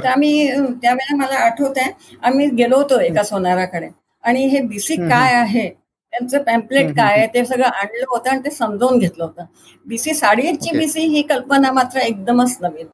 [0.02, 0.48] तर आम्ही
[0.82, 3.88] त्यावेळेला मला आठवत आहे आम्ही गेलो होतो एका सोनाराकडे.
[4.24, 5.68] आणि हे बीसी काय आहे?
[6.12, 7.26] त्यांचं पॅम्पलेट काय आहे?
[7.34, 9.44] ते सगळं आणलं होतं आणि ते समजावून घेतलं होतं.
[9.86, 12.86] बीसी साडीची बीसी ही कल्पना मात्र एकदमच नवीन.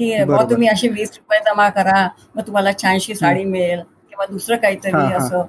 [0.00, 0.12] की
[0.50, 5.42] तुम्ही अशी वीस रुपये जमा करा मग तुम्हाला छानशी साडी मिळेल किंवा दुसरं काहीतरी असं.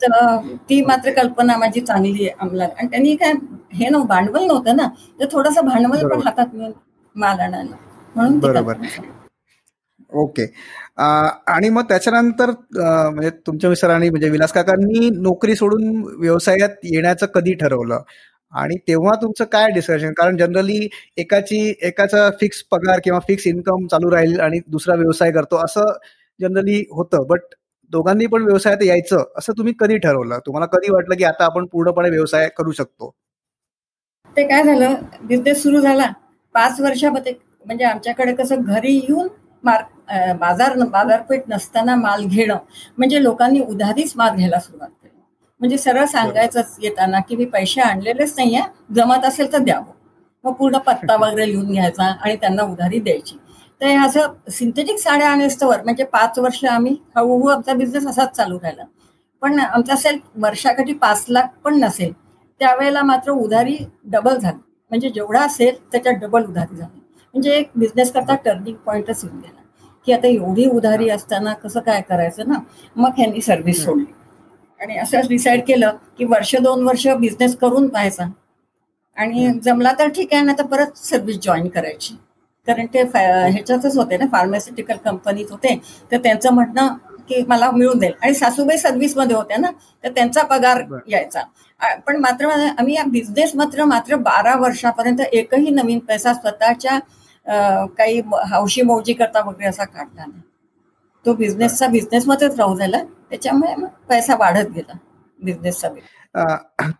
[0.00, 0.36] तर
[0.68, 3.32] ती मात्र कल्पना माझी चांगली आहे अंमलात आणि त्यांनी काय
[3.74, 4.86] हे नव्हतं भांडवल नव्हतं ना
[5.20, 6.72] तर थोडस भांडवल पण हातात मिळून
[7.16, 7.76] माल आणायला.
[8.16, 8.74] म्हणून बरोबर.
[10.12, 10.46] ओके.
[10.98, 12.50] आणि मग त्याच्यानंतर
[13.10, 18.02] म्हणजे तुमच्या मिस्टरांनी म्हणजे विलास काकांनी नोकरी सोडून व्यवसायात येण्याचं कधी ठरवलं?
[18.52, 24.10] आणि तेव्हा तुमचं काय डिस्कशन कारण जनरली एकाची एकाचा फिक्स पगार किंवा फिक्स इन्कम चालू
[24.10, 25.92] राहील आणि दुसरा व्यवसाय करतो असं
[26.40, 27.26] जनरली होतं.
[27.28, 27.40] बट
[27.92, 30.38] दोघांनी पण व्यवसायात यायचं असं तुम्ही कधी ठरवलं?
[30.46, 33.14] तुम्हाला कधी वाटलं की आता आपण पूर्णपणे व्यवसाय करू शकतो?
[34.36, 34.94] ते काय झालं?
[35.22, 36.10] बिझनेस सुरू झाला.
[36.54, 37.32] पाच वर्षामध्ये
[37.66, 39.28] म्हणजे आमच्याकडे कसं घरी येऊन
[39.64, 39.86] मार्क
[40.40, 42.56] बाजार बाजारपेठ नसताना माल घेणं
[42.98, 44.88] म्हणजे लोकांनी उधारीच माल घ्यायला सुरुवात
[45.62, 48.60] म्हणजे सरळ सांगायचंच येताना की मी पैसे आणलेलेच नाहीये
[48.94, 49.92] जमत असेल तर द्यावं.
[50.44, 53.36] मग पूर्ण पत्ता वगैरे लिहून घ्यायचा आणि त्यांना उधारी द्यायची.
[53.80, 58.84] तर असं सिंथेटिक साड्या आणस्तवर म्हणजे पाच वर्ष आम्ही हळूहळू आमचा बिझनेस असाच चालू राहिला.
[59.40, 62.12] पण आमचा असेल वर्षाकाठी पाच लाख पण नसेल.
[62.60, 64.58] त्यावेळेला मात्र उधारी डबल झाली.
[64.90, 67.00] म्हणजे जेवढा असेल त्याच्यात डबल उधारी झाली.
[67.34, 69.60] म्हणजे एक बिझनेस करता टर्निंग पॉईंटच येऊन गेला.
[70.06, 72.58] की आता एवढी उधारी असताना कसं काय करायचं ना?
[72.96, 74.04] मग ह्यांनी सर्व्हिस सोडली.
[74.82, 78.24] आणि असं डिसाईड केलं की वर्ष दोन वर्ष बिझनेस करून पाहायचा.
[79.16, 82.14] आणि जमला तर ठीक आहे ना तर परत सर्व्हिस जॉईन करायची.
[82.66, 85.74] कारण ते ह्याच्यातच होते ना फार्मास्युटिकल कंपनीत होते.
[86.12, 86.94] तर त्यांचं म्हणणं
[87.28, 89.70] की मला मिळून जाईल आणि सासूबाई सर्व्हिसमध्ये होत्या ना
[90.04, 91.42] तर त्यांचा पगार यायचा.
[92.06, 96.98] पण मात्र आम्ही या बिझनेस मात्र मात्र बारा वर्षापर्यंत एकही नवीन पैसा स्वतःच्या
[97.96, 100.40] काही हौशी मौजी करता वगैरे असा काढला नाही.
[101.24, 103.02] तो बिझनेसचा बिझनेसमध्येच राहू झाला.
[103.30, 104.92] त्याच्यामुळे मग पैसा वाढत गेला
[105.40, 105.88] बिझनेसचा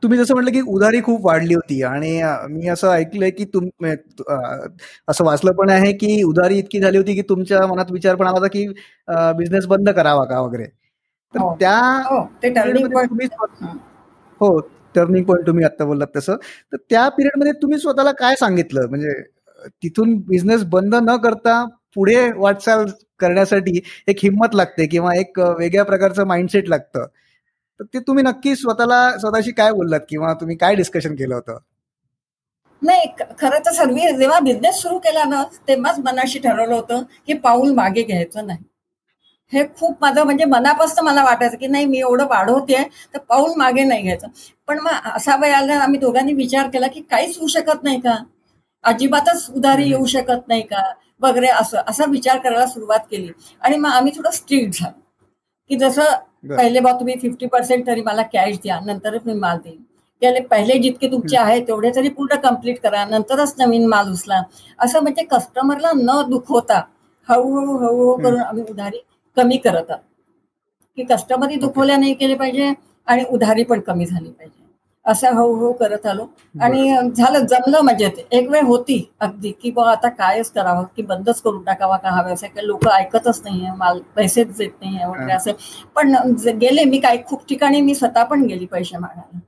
[0.02, 2.10] तुम्ही जसं म्हटलं की उधारी खूप वाढली होती आणि
[2.50, 3.68] मी असं ऐकलंय की तुम
[5.08, 8.38] असं वाचलं पण आहे की उधारी इतकी झाली होती की तुमच्या मनात विचार पण आला
[8.38, 8.66] होता की
[9.38, 10.64] बिझनेस बंद करावा का वगैरे?
[10.64, 11.54] तर हो.
[11.60, 11.76] त्या
[12.10, 12.20] हो
[14.94, 16.36] टर्निंग पॉईंट तुम्ही आता बोललात तसं.
[16.72, 18.88] तर त्या पिरियडमध्ये तुम्ही स्वतःला काय सांगितलं?
[18.88, 19.12] म्हणजे
[19.82, 21.64] तिथून बिझनेस बंद न करता
[21.96, 22.84] पुढे वाटचाल
[23.20, 27.06] करण्यासाठी एक हिंमत लागते किंवा एक वेगळ्या प्रकारचं माइंडसेट लागतं.
[27.80, 31.58] तर ते तुम्ही नक्की स्वतःला स्वतःशी काय बोललात किंवा तुम्ही काय डिस्कशन केलं होतं?
[32.82, 33.06] नाही
[33.40, 38.02] खरं तर सर्व जेव्हा बिझनेस सुरू केला ना तेव्हाच मनाशी ठरवलं होतं की पाऊल मागे
[38.02, 38.58] घ्यायचं नाही.
[39.52, 42.82] हे खूप माझं म्हणजे मनापासून मला वाटायचं की नाही मी एवढं वाढवते
[43.14, 44.26] तर पाऊल मागे नाही घ्यायचं.
[44.68, 48.16] पण मग असा वेळ आला आम्ही दोघांनी विचार केला की काहीच होऊ शकत नाही का?
[48.84, 50.82] अजिबातच उधारी येऊ शकत नाही का?
[51.22, 53.30] वगैरे असं असा विचार करायला सुरुवात केली.
[53.60, 55.00] आणि मग आम्ही थोडं स्ट्रिक्ट झालो.
[55.70, 56.12] की जसं
[56.48, 59.82] पहिले बा तुम्ही फिफ्टी पर्सेंट तरी मला कॅश द्या नंतरच मी माल देईन.
[60.22, 64.42] त्याला पहिले जितके तुमचे आहे तेवढे तरी पूर्ण कंप्लीट करा नंतरच नवीन माल उचला.
[64.78, 66.80] असं म्हणजे कस्टमरला न दुखवता
[67.28, 68.98] हळूहळू हळूहळू करून आम्ही उधारी
[69.36, 70.02] कमी करत आहोत.
[70.96, 72.72] की कस्टमरही दुखवल्या नाही केले पाहिजे
[73.06, 74.61] आणि उधारी पण कमी झाली पाहिजे.
[75.06, 76.26] असं हळूहळू करत आलो.
[76.60, 81.40] आणि झालं जमलं म्हणजे एक वेळ होती अगदी की बा आता कायच करावं की बंदच
[81.42, 82.50] करून टाकावा का हा व्यवसाय?
[82.56, 85.52] लोक ऐकतच नाहीये माल पैसेच देत नाहीये वगैरे असं.
[85.96, 86.14] पण
[86.60, 89.38] गेले मी काही खूप ठिकाणी मी स्वतः पण गेली पैसे मागायला.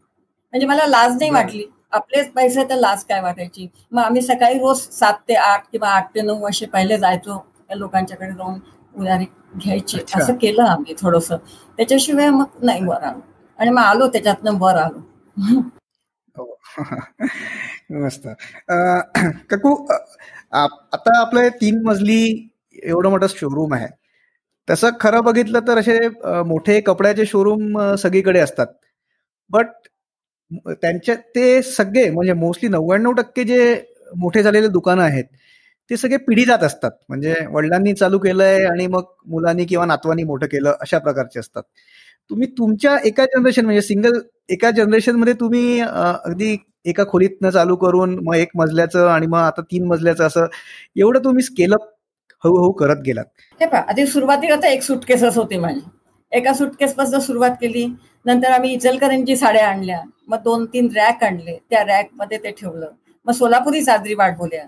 [0.52, 1.64] म्हणजे मला लाज नाही वाटली.
[1.92, 3.68] आपलेच पैसे तर लाज काय वाटायची?
[3.92, 7.38] मग आम्ही सकाळी रोज सात ते आठ किंवा आठ ते नऊ वर्षे पहिले जायचो
[7.76, 8.58] लोकांच्याकडे जाऊन
[8.94, 9.24] उधारी
[9.56, 9.98] घ्यायची.
[10.14, 11.30] असं केलं आम्ही थोडस.
[11.78, 13.20] त्याच्याशिवाय मग नाही वर आलो.
[13.58, 15.00] आणि मग आलो त्याच्यातनं वर आलो.
[15.36, 16.58] हो.
[17.94, 18.22] मस्त.
[19.50, 19.74] काकू
[20.52, 22.20] आता आपलं तीन मजली
[22.84, 23.88] एवढं मोठं शोरूम आहे.
[24.68, 25.98] तसं खरं बघितलं तर असे
[26.46, 28.66] मोठे कपड्याचे शोरूम सगळीकडे असतात.
[29.50, 29.68] बट
[30.74, 33.60] त्यांच्या ते सगळे म्हणजे मोस्टली नव्याण्णव टक्के जे
[34.16, 35.24] मोठे झालेले दुकानं आहेत
[35.90, 36.90] ते सगळे पिढी जात असतात.
[37.08, 41.62] म्हणजे वडिलांनी चालू केलंय आणि मग मुलांनी किंवा नातवांनी मोठं केलं अशा प्रकारचे असतात.
[42.30, 48.34] तुम्ही तुमच्या एका जनरेशन म्हणजे सिंगल एका जनरेशनमध्ये तुम्ही अगदी एका खोलीतनं चालू करून मग
[48.34, 50.46] एक मजल्याचं आणि मग आता तीन मजल्याचं असं
[50.96, 51.82] एवढं तुम्ही स्केलअप
[52.44, 53.24] हळूहळू करत गेलात.
[53.60, 55.80] हे पहा आधी सुरुवातीला तर एक सुटकेसच होती माझी.
[56.32, 57.86] एका सुटकेस पासून सुरुवात केली.
[58.26, 60.00] नंतर आम्ही इचलकरंजी साड्या आणल्या.
[60.28, 61.58] मग दोन तीन रॅक आणले.
[61.70, 62.90] त्या रॅकमध्ये ते ठेवलं.
[63.26, 64.64] मग सोलापुरी चादरी वाढवल्या.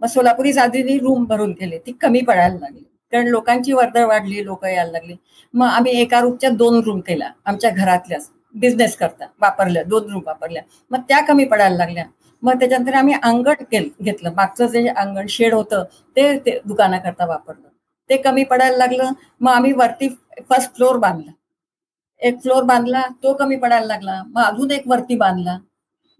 [0.00, 1.78] मग सोलापुरी चादरी रूम भरून केले.
[1.78, 2.84] ती कमी पडायला लागली.
[3.12, 5.14] कारण लोकांची वर्दळ वाढली लोक यायला लागली.
[5.54, 7.30] मग आम्ही एका रूमच्या दोन रूम केल्या.
[7.44, 8.30] आमच्या घरातल्याच.
[8.54, 9.24] बिझनेस करता.
[9.40, 9.82] वापरल्या.
[9.82, 10.62] दोन रूम वापरल्या.
[10.90, 12.04] मग त्या कमी पडायला लागल्या.
[12.42, 13.54] मग त्याच्यानंतर आम्ही अंगण
[14.02, 14.30] घेतलं.
[14.36, 15.84] मागचं जे अंगण शेड होतं
[16.16, 17.68] ते ते दुकानाकरता वापरलं.
[18.10, 19.12] ते कमी पडायला लागलं.
[19.40, 20.08] मग आम्ही वरती
[20.50, 21.30] फर्स्ट फ्लोअर बांधला.
[22.22, 23.02] एक फ्लोअर बांधला.
[23.22, 24.22] तो कमी पडायला लागला.
[24.26, 25.58] मग अजून एक वरती बांधला.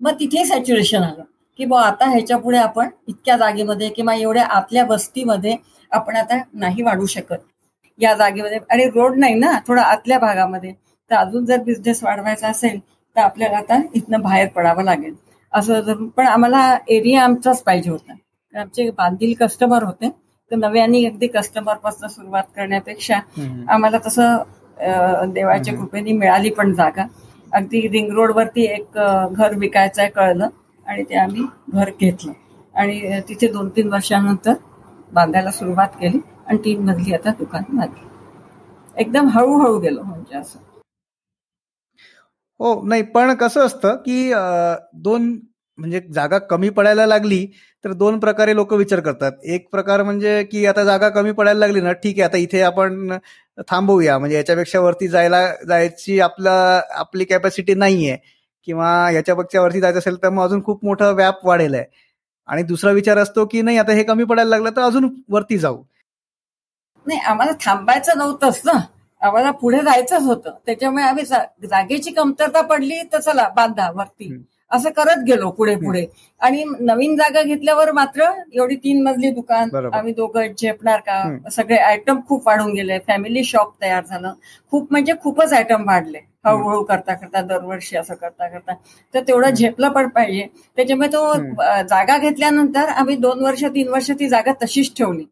[0.00, 1.22] मग तिथे सॅच्युरेशन आलं.
[1.58, 5.56] की बा आता ह्याच्या पुढे आपण इतक्या जागेमध्ये किंवा एवढ्या आतल्या वस्तीमध्ये
[5.92, 7.36] आपण आता नाही वाढू शकत.
[7.98, 10.72] या जागेमध्ये आणि रोड नाही ना थोडा आतल्या भागामध्ये.
[11.10, 12.78] तर अजून जर बिझनेस वाढवायचा असेल
[13.16, 15.14] तर आपल्याला आता इथनं बाहेर पडावं लागेल.
[15.52, 18.12] असं जर पण आम्हाला एरिया आमचाच पाहिजे होता.
[18.54, 20.08] आमचे बांधील कस्टमर होते.
[20.50, 23.18] तर नव्याने अगदी कस्टमरपासून सुरुवात करण्यापेक्षा
[23.68, 27.04] आम्हाला तसं देवाच्या कृपेने मिळाली पण जागा.
[27.52, 28.98] अगदी रिंग रोडवरती एक
[29.32, 30.48] घर विकायचं आहे कळलं.
[30.86, 32.32] आणि ते आम्ही घर घेतलं.
[32.74, 34.52] आणि तिथे दोन तीन वर्षानंतर
[35.12, 38.08] बांधायला सुरुवात केली आणि तीन मधली आता दुकान बांधली
[38.96, 40.58] एकदम हळूहळू गेलो म्हणजे असं.
[42.60, 44.32] हो नाही पण कसं असतं की
[45.02, 45.30] दोन
[45.78, 47.46] म्हणजे जागा कमी पडायला लागली
[47.84, 49.32] तर दोन प्रकारे लोक विचार करतात.
[49.44, 53.16] एक प्रकार म्हणजे की आता जागा कमी पडायला लागली ना ठीक आहे आता इथे आपण
[53.68, 54.18] थांबवूया.
[54.18, 56.52] म्हणजे याच्यापेक्षा वरती जायला जायची आपला
[56.98, 58.16] आपली कॅपॅसिटी नाहीये.
[58.66, 61.84] किंवा याच्यापेक्षा वरती जायचं असेल तर मग अजून खूप मोठा व्याप वाढेल आहे
[62.46, 65.82] आणि दुसरा विचार असतो की नाही आता हे कमी पडायला लागलं तर अजून वरती जाऊ.
[67.06, 68.72] नाही आम्हाला थांबायचं नव्हतंच ना.
[69.22, 70.50] आम्हाला पुढे जायचंच होतं.
[70.66, 74.44] त्याच्यामुळे आम्ही जागेची कमतरता पडली तर चला बांधा वरती.
[74.70, 76.04] असं करत गेलो पुढे पुढे.
[76.40, 81.22] आणि नवीन जागा घेतल्यावर मात्र एवढी तीन मजली दुकान आम्ही दोघं झेपणार का?
[81.50, 82.98] सगळे आयटम खूप वाढून गेले.
[83.06, 84.32] फॅमिली शॉप तयार झालं.
[84.70, 86.18] खूप म्हणजे खूपच आयटम वाढले.
[86.44, 88.74] हळूहळू करता करता दरवर्षी असं करता करता.
[89.14, 90.46] तर तेवढं झेपलं पण पाहिजे.
[90.76, 91.34] त्याच्यामुळे तो
[91.88, 95.24] जागा घेतल्यानंतर आम्ही दोन वर्ष तीन वर्ष ती जागा तशीच ठेवली.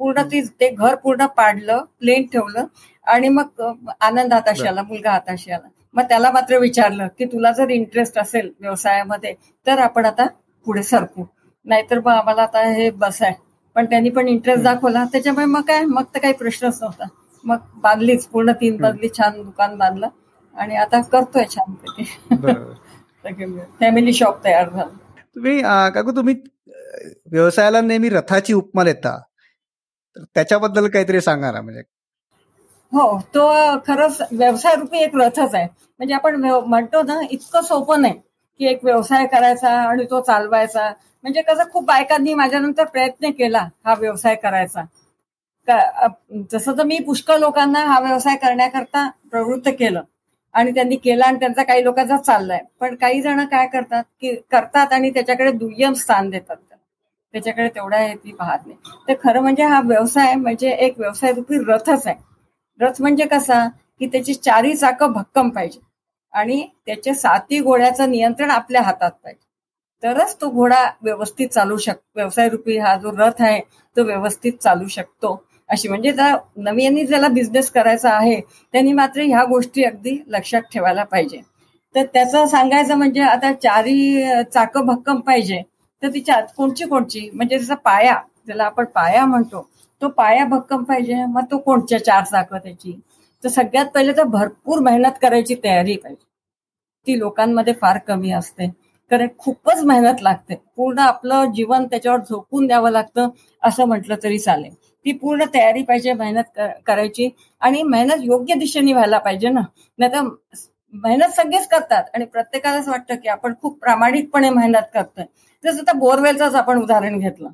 [0.00, 2.64] पूर्ण ती ते घर पूर्ण पाडलं प्लेन ठेवलं.
[3.06, 3.62] आणि मग
[4.00, 5.68] आनंद हाताशी आला मुलगा हाताशी आला.
[5.94, 9.34] मग त्याला मात्र विचारलं की तुला जर इंटरेस्ट असेल व्यवसायामध्ये
[9.66, 10.26] तर आपण आता
[10.66, 11.24] पुढे सरकू.
[11.66, 13.34] नाहीतर मग आम्हाला आता हे बस आहे.
[13.76, 15.04] पण त्यांनी पण इंटरेस्ट दाखवला.
[15.04, 17.06] त्याच्यामुळे मग काय मग तर काही प्रश्नच नव्हता.
[17.44, 20.08] मग बांधलीच पूर्ण तीन बांधली छान दुकान बांधलं.
[20.56, 22.04] आणि आता करतोय छानपैकी.
[23.80, 24.96] फॅमिली शॉप तयार झालं.
[25.34, 25.60] तुम्ही
[25.94, 26.34] काकू तुम्ही
[27.32, 29.18] व्यवसायाला नेहमी रथाची उपमा देता.
[30.16, 31.82] तर त्याच्याबद्दल काहीतरी सांगा ना म्हणजे
[32.92, 33.02] हो
[33.34, 33.42] तो
[33.78, 35.66] खरंच व्यवसाय रूपी एक रथच आहे.
[36.00, 36.34] म्हणजे आपण
[36.66, 40.88] म्हणतो ना इतकं सोपं नाही की एक व्यवसाय करायचा आणि तो चालवायचा.
[41.24, 44.82] म्हणजे कसं खूप बायकांनी माझ्यानंतर प्रयत्न केला हा व्यवसाय करायचा.
[46.52, 50.02] जसं तर मी पुष्कळ लोकांना हा व्यवसाय करण्याकरता प्रवृत्त केलं.
[50.54, 52.60] आणि त्यांनी केला आणि त्यांचा काही लोकांचा चाललाय.
[52.80, 56.56] पण काही जण काय करतात की करतात आणि त्याच्याकडे दुय्यम स्थान देतात.
[57.34, 58.76] त्याच्याकडे तेवढा ती पाहत नाही.
[59.08, 62.14] तर खरं म्हणजे हा व्यवसाय म्हणजे एक व्यवसाय रूपी रथच आहे.
[62.80, 63.66] रथ म्हणजे कसा?
[63.98, 65.80] की त्याची चारी चाकं भक्कम पाहिजे.
[66.32, 69.48] आणि त्याच्या साती घोड्याचं नियंत्रण आपल्या हातात पाहिजे.
[70.02, 73.60] तरच तो घोडा व्यवस्थित चालू शक व्यवसाय रूपी हा जो रथ आहे
[73.96, 75.42] तो व्यवस्थित चालू शकतो.
[75.68, 81.04] अशी म्हणजे जर नव्याने ज्याला बिझनेस करायचा आहे त्यांनी मात्र ह्या गोष्टी अगदी लक्षात ठेवायला
[81.04, 81.40] पाहिजे.
[81.94, 85.62] तर त्याचं सांगायचं म्हणजे आता चारी चाकं भक्कम पाहिजे
[86.02, 87.28] तर तिच्या कोणची कोणची?
[87.34, 88.14] म्हणजे त्याचा पाया
[88.46, 89.68] ज्याला आपण पाया म्हणतो
[90.00, 92.92] तो पाया भक्कम पाहिजे मग तो कोणच्या चार चाकं त्याची
[93.42, 96.24] तर सगळ्यात पहिले तर भरपूर मेहनत करायची तयारी पाहिजे.
[97.06, 98.66] ती लोकांमध्ये फार कमी असते.
[99.10, 100.54] कारण खूपच मेहनत लागते.
[100.76, 103.28] पूर्ण आपलं जीवन त्याच्यावर झोपून द्यावं लागतं
[103.62, 104.74] असं म्हटलं तरी चालेल.
[105.06, 107.28] ती पूर्ण तयारी पाहिजे मेहनत करायची.
[107.62, 109.60] आणि मेहनत योग्य दिशेने व्हायला पाहिजे ना.
[109.98, 110.28] नाही तर
[110.94, 112.04] मेहनत सगळेच करतात.
[112.14, 115.24] आणि प्रत्येकालाच वाटतं की आपण खूप प्रामाणिकपणे मेहनत करतोय.
[115.64, 117.48] जसं आता बोरवेलचंच आपण उदाहरण घेतलं.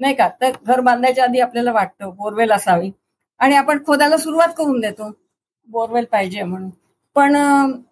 [0.00, 0.28] नाही का?
[0.40, 2.90] तर घर बांधायच्या आधी आपल्याला वाटतं बोरवेल असावी.
[3.40, 5.10] आणि आपण खोदायला सुरुवात करून देतो.
[5.68, 6.70] बोरवेल पाहिजे म्हणून.
[7.16, 7.36] पण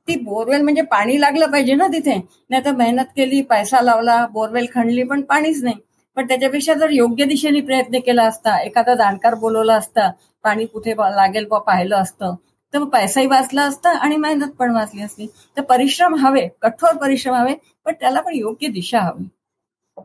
[0.08, 2.14] ती बोरवेल म्हणजे पाणी लागलं पाहिजे ना तिथे?
[2.50, 5.76] नाही तर मेहनत केली पैसा लावला बोरवेल खणली पण पाणीच नाही.
[6.16, 10.10] पण त्याच्यापेक्षा जर योग्य दिशेने प्रयत्न केला असता एखादा जाणकार बोलवला असता
[10.44, 12.34] पाणी कुठे लागेल बा पाहिलं असतं
[12.74, 15.26] तर पैसाही वाचला असता आणि मेहनत पण वाचली असती.
[15.56, 19.24] तर परिश्रम हवे कठोर परिश्रम हवे पण त्याला पण योग्य दिशा हवी.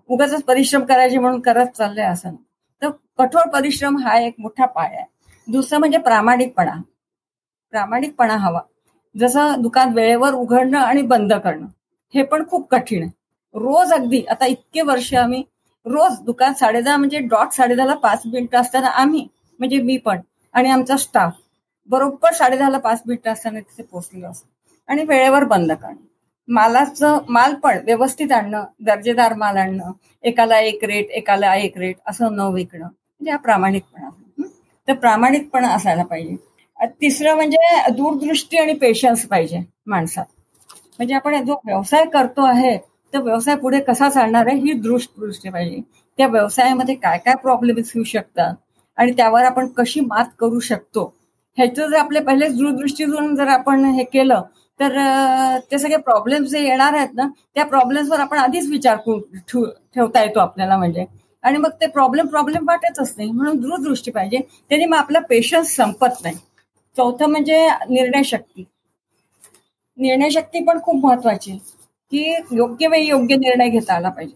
[0.10, 2.36] उगाच परिश्रम करायचे म्हणून करत चाललंय असं
[2.82, 5.06] तर कठोर परिश्रम हा एक मोठा पाय आहे.
[5.48, 6.76] दुसरं म्हणजे प्रामाणिकपणा.
[7.74, 8.60] प्रामाणिकपणा हवा.
[9.16, 11.66] जसं दुकान वेळेवर उघडणं आणि बंद करणं
[12.14, 13.12] हे पण खूप कठीण आहे.
[13.56, 15.44] रोज अगदी आता इतके वर्ष आम्ही
[15.86, 19.28] रोज दुकान साडेदहा म्हणजे डॉट साडेदहाला पाच मिनिटं असताना आम्ही
[19.60, 20.20] म्हणजे मी पण
[20.54, 21.34] आणि आमचा स्टाफ
[21.90, 24.48] बरोबर साडेदहाला पाच मिनिटं असताना तिथे पोहोचलेलो असतो
[24.90, 25.96] आणि वेळेवर बंद करणं.
[26.48, 29.92] मालाचं माल पण व्यवस्थित आणणं दर्जेदार माल आणणं
[30.24, 34.10] एकाला एक रेट एकाला एक रेट असं न विकणं म्हणजे हा प्रामाणिकपणा.
[34.88, 36.36] तर प्रामाणिकपणा असायला पाहिजे.
[37.02, 40.26] तिसरं म्हणजे दूरदृष्टी आणि पेशन्स पाहिजे माणसात.
[40.98, 42.78] म्हणजे आपण जो व्यवसाय करतो आहे
[43.14, 45.82] तर व्यवसाय पुढे कसा चालणार आहे ही दृष्टी पाहिजे.
[46.18, 48.56] त्या व्यवसायामध्ये काय काय प्रॉब्लेम्स येऊ शकतात
[48.98, 51.14] आणि त्यावर आपण कशी मात करू शकतो.
[51.58, 54.42] ह्याचं जर आपले पहिलेच दूरदृष्टीतून जर आपण हे केलं
[54.80, 54.98] तर
[55.72, 58.98] ते सगळे प्रॉब्लेम्स जे येणार आहेत ना त्या प्रॉब्लेम्सवर आपण आधीच विचार
[59.48, 61.06] ठेवता येतो आपल्याला म्हणजे.
[61.44, 64.40] आणि मग ते प्रॉब्लेम प्रॉब्लेम वाटतच नाही म्हणून दूरदृष्टी पाहिजे.
[64.70, 66.36] त्याने मग आपला पेशन्स संपत नाही.
[66.98, 68.64] चौथं म्हणजे निर्णय शक्ती.
[69.98, 71.58] निर्णय शक्ती पण खूप महत्वाची
[72.12, 74.36] की योग्य वेळी योग्य निर्णय घेता आला पाहिजे.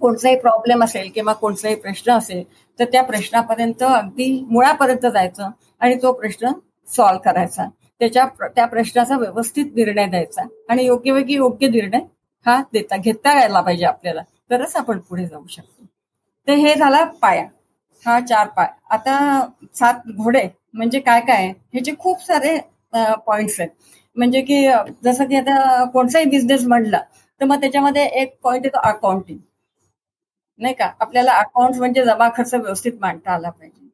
[0.00, 2.42] कोणताही प्रॉब्लेम असेल किंवा कोणताही प्रश्न असेल
[2.78, 6.52] तर त्या प्रश्नापर्यंत अगदी मुळापर्यंत जायचं आणि तो प्रश्न
[6.88, 7.68] सॉल्व्ह करायचा.
[8.00, 12.00] त्याच्या त्या प्रश्नाचा व्यवस्थित निर्णय द्यायचा आणि योग्य वेळी योग्य निर्णय
[12.46, 14.22] हा देता घेता यायला पाहिजे आपल्याला.
[14.50, 15.84] तरच आपण पुढे जाऊ शकतो.
[16.48, 17.44] तर हे झाला पाया.
[18.02, 18.66] हा चार पाय.
[18.90, 19.14] आता
[19.74, 21.48] सात घोडे म्हणजे काय काय?
[21.72, 22.56] ह्याचे खूप सारे
[23.26, 23.70] पॉइंट्स आहेत.
[24.16, 24.56] म्हणजे की
[25.04, 27.00] जसं की आता कोणताही बिझनेस म्हणला
[27.40, 29.38] तर मग त्याच्यामध्ये एक पॉइंट येतो अकाउंटिंग
[30.60, 30.90] नाही का?
[31.00, 33.88] आपल्याला अकाउंट म्हणजे जमा खर्च व्यवस्थित मांडता आला पाहिजे.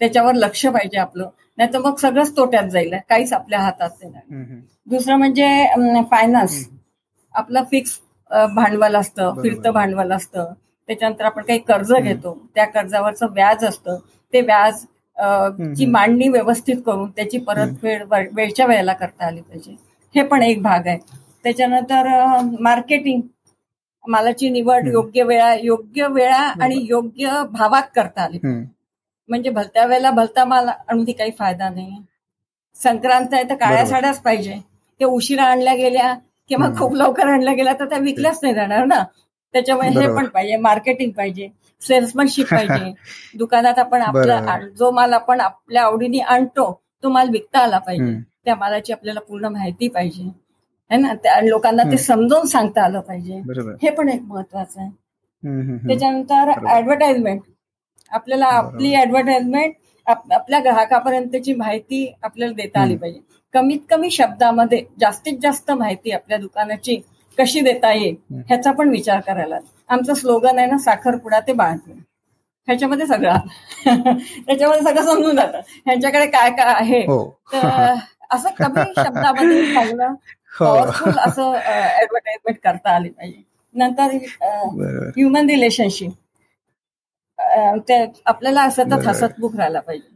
[0.00, 1.28] त्याच्यावर लक्ष पाहिजे आपलं.
[1.58, 2.94] नाही तर मग सगळंच तोट्यात जाईल.
[3.08, 4.54] काहीच आपल्या हातात नाही
[4.86, 6.64] दुसरं म्हणजे फायनान्स
[7.34, 7.98] आपलं फिक्स
[8.54, 10.52] भांडवल असतं फिरतं भांडवल असतं.
[10.88, 13.96] त्याच्यानंतर आपण काही कर्ज घेतो त्या कर्जावरचं व्याज असतं.
[14.32, 14.84] ते व्याज
[15.76, 18.02] ची मांडणी व्यवस्थित करून त्याची परतफेड
[18.34, 19.74] वेळच्या वेळेला करता आली पाहिजे.
[20.14, 20.98] हे पण एक भाग आहे.
[21.44, 22.06] त्याच्यानंतर
[22.60, 23.20] मार्केटिंग
[24.04, 28.38] मालाची निवड योग्य वेळा योग्य वेळा आणि योग्य भावात करता आली
[29.28, 32.02] म्हणजे भलत्या वेळेला भलता माल आणून ती काही फायदा नाही.
[32.76, 34.54] संक्रांत आहे तर काळ्या साड्याच पाहिजे.
[35.00, 36.14] ते उशिरा आणल्या गेल्या
[36.48, 39.02] किंवा खूप लवकर आणल्या गेल्या तर त्या विकल्याच नाही जाणार ना.
[39.52, 41.48] त्याच्यामुळे हे पण पाहिजे मार्केटिंग पाहिजे
[41.82, 42.92] सेल्समनशिप पाहिजे.
[43.38, 44.40] दुकानात आपण आपला
[44.78, 48.04] जो माल आपण आपल्या आवडीने आणतो तो माल विकता आला पाहिजे.
[48.44, 50.22] त्या मालाची आपल्याला पूर्ण माहिती पाहिजे.
[50.90, 51.14] है ना?
[51.14, 53.34] त्या लोकांना ते समजावून सांगता आलं पाहिजे.
[53.82, 54.90] हे पण एक महत्वाचं आहे.
[55.88, 57.40] त्याच्यानंतर ऍडव्हर्टाइजमेंट
[58.12, 59.74] आपल्याला आपली ऍडव्हर्टाइजमेंट
[60.06, 63.20] आपल्या ग्राहकापर्यंतची माहिती आपल्याला देता आली पाहिजे.
[63.54, 66.96] कमीत कमी शब्दामध्ये जास्तीत जास्त माहिती आपल्या दुकानाची
[67.38, 68.16] कशी देता येईल
[68.48, 71.98] ह्याचा पण विचार करायला आमचं स्लोगन आहे ना साखरपुडा ते बाळगण
[72.68, 73.36] ह्याच्यामध्ये सगळं.
[73.84, 75.60] त्याच्यामध्ये सगळं समजून जातं.
[75.86, 77.00] ह्यांच्याकडे काय काय आहे?
[77.52, 77.94] तर
[78.30, 80.14] असं कमी शब्दामध्ये चांगलं
[80.58, 83.42] पॉवरफुल असं ऍडव्हर्टाइजमेंट करता आली पाहिजे.
[83.74, 84.16] नंतर
[85.16, 86.10] ह्युमन रिलेशनशिप
[87.88, 90.08] ते आपल्याला सतत हसतमुख राहायला पाहिजे.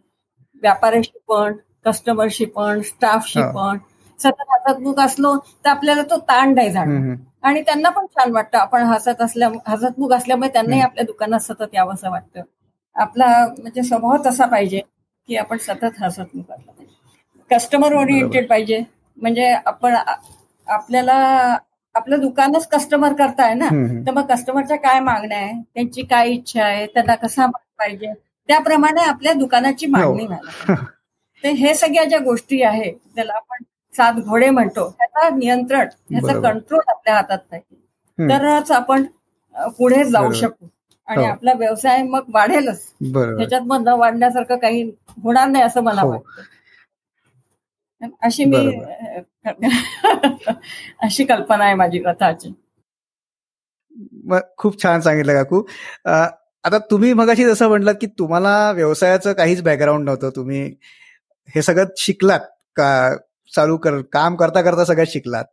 [0.62, 3.78] व्यापाऱ्याशी पण कस्टमरशी पण स्टाफशी पण.
[4.20, 6.96] सतत हसतमुख असलो तर आपल्याला तो ताण नाही जाणार.
[7.42, 8.58] आणि त्यांना पण छान वाटतं.
[8.58, 12.42] आपण हसत असल्या हसतमुख असल्यामुळे त्यांनाही आपल्या दुकानात सतत यावं असं वाटतं.
[12.96, 13.26] आपला
[13.58, 14.80] म्हणजे स्वभाव तसा पाहिजे
[15.28, 16.94] की आपण सतत हसतमुख असला पाहिजे.
[17.50, 18.82] कस्टमर ओरिएंटेड पाहिजे.
[19.18, 19.94] म्हणजे आपण
[20.66, 21.16] आपल्याला
[21.94, 23.68] आपलं दुकानच कस्टमर करताय ना
[24.06, 25.52] तर मग कस्टमरच्या काय मागण्या आहे?
[25.74, 26.86] त्यांची काय इच्छा आहे?
[26.86, 28.12] त्यांना कसा पाहिजे?
[28.48, 30.74] त्याप्रमाणे आपल्या दुकानाची मागणी व्हायला
[31.44, 33.62] तर हे सगळ्या ज्या गोष्टी आहेत त्याला आपण
[33.94, 35.88] सात घोडे म्हणतो त्याचा नियंत्रण
[36.22, 36.40] बरोबर.
[36.42, 38.28] कंट्रोल आपल्या हातात हम्म.
[38.30, 39.04] तरच आपण
[39.78, 40.32] पुढे जाऊ.
[40.32, 40.66] शकू.
[41.08, 41.30] आणि हो.
[41.30, 42.86] आपला व्यवसाय मग वाढेलच.
[43.04, 44.82] त्याच्यात मग न वाढण्यासारखं काही
[45.22, 46.10] होणार नाही असं मला हो.
[46.10, 46.42] वाटतं.
[48.22, 48.66] अशी मी
[51.02, 52.52] अशी कल्पना आहे माझी कथाची
[54.24, 55.62] मग खूप छान सांगितलं काकू.
[56.64, 60.30] आता तुम्ही मगाशी जसं म्हटलं की तुम्हाला व्यवसायाचं काहीच बॅकग्राऊंड नव्हतं.
[60.36, 60.62] तुम्ही
[61.48, 62.40] हे सगळं शिकलात.
[62.76, 63.16] का
[63.52, 65.44] चालू कर काम करता करता सगळं शिकलात.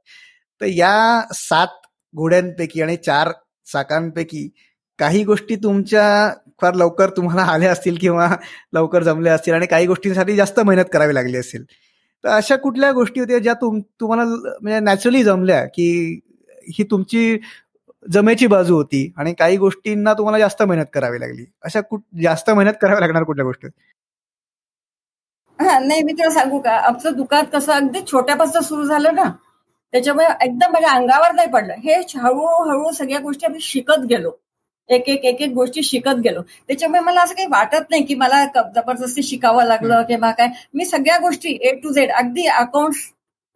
[0.61, 3.31] तर या सात घोड्यांपैकी आणि चार
[3.67, 4.47] चाकांपैकी
[4.99, 6.05] काही गोष्टी तुमच्या
[6.61, 8.27] फार लवकर तुम्हाला आल्या असतील किंवा
[8.73, 11.65] लवकर जमल्या असतील आणि काही गोष्टींसाठी जास्त मेहनत करावी लागली असेल.
[12.23, 14.23] तर अशा कुठल्या गोष्टी होत्या ज्या तुम तुम्हाला
[14.61, 16.19] म्हणजे नॅचरली जमल्या की
[16.77, 17.37] ही तुमची
[18.11, 21.45] जमेची बाजू होती आणि काही गोष्टींना तुम्हाला जास्त मेहनत करावी लागली?
[21.63, 23.67] अशा कुठ जास्त मेहनत करावी लागणार कुठल्या गोष्टी?
[25.59, 26.71] हा नाही मी तुला सांगू का?
[26.71, 29.23] आमचं दुकान कसं अगदी छोट्यापासून सुरू झालं ना
[29.93, 31.73] त्याच्यामुळे एकदम माझ्या अंगावर नाही पडलं.
[31.73, 34.31] हे हळूहळू सगळ्या गोष्टी आम्ही शिकत गेलो.
[34.89, 36.41] एक एक एक एक गोष्टी शिकत गेलो.
[36.67, 40.47] त्याच्यामुळे मला असं काही वाटत नाही की मला जबरदस्ती शिकावं लागलं किंवा काय.
[40.73, 42.95] मी सगळ्या गोष्टी ए टू झेड अगदी अकाउंट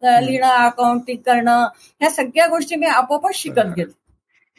[0.02, 1.66] लिहिणं अकाउंटिंग करणं
[2.00, 3.90] ह्या सगळ्या गोष्टी मी आपोआपच शिकत गेलो.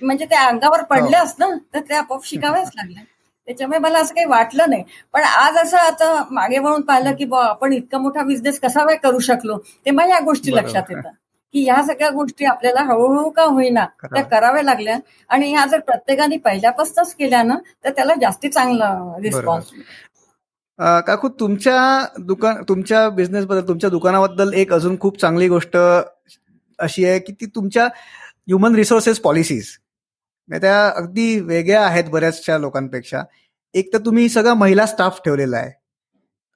[0.01, 3.03] म्हणजे त्या अंगावर पडल्याच ना तर त्या आपोआप शिकाव्याच लागल्या
[3.47, 4.83] त्याच्यामुळे मला असं काही वाटलं नाही.
[5.13, 8.95] पण आज असं आता मागे वळून पाहिलं की बा आपण इतका मोठा बिझनेस कसा काय
[8.97, 9.57] करू शकलो?
[9.85, 10.55] तेव्हा या गोष्टी.
[10.55, 11.11] लक्षात येतात
[11.55, 14.27] की ह्या सगळ्या गोष्टी आपल्याला हळूहळू का होईना त्या करावं.
[14.29, 14.97] कराव्या लागल्या.
[15.29, 18.89] आणि ह्या जर प्रत्येकाने पहिल्यापासूनच केल्या ना तर त्याला जास्ती चांगला
[19.23, 19.71] रिस्पॉन्स
[21.07, 21.77] काकू तुमच्या
[22.19, 25.77] दुकान तुमच्या बिझनेस बद्दल तुमच्या दुकानाबद्दल एक अजून खूप चांगली गोष्ट
[26.79, 29.69] अशी आहे की ती तुमच्या ह्युमन रिसोर्सेस पॉलिसीज
[30.49, 33.21] त्या अगदी वेगळ्या आहेत बऱ्याचशा लोकांपेक्षा.
[33.75, 35.71] एक तर तुम्ही सगळा महिला स्टाफ ठेवलेला आहे.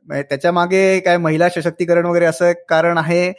[0.07, 3.31] म्हणजे त्याच्यामागे काय महिला सशक्तीकरण वगैरे असं एक कारण आहे?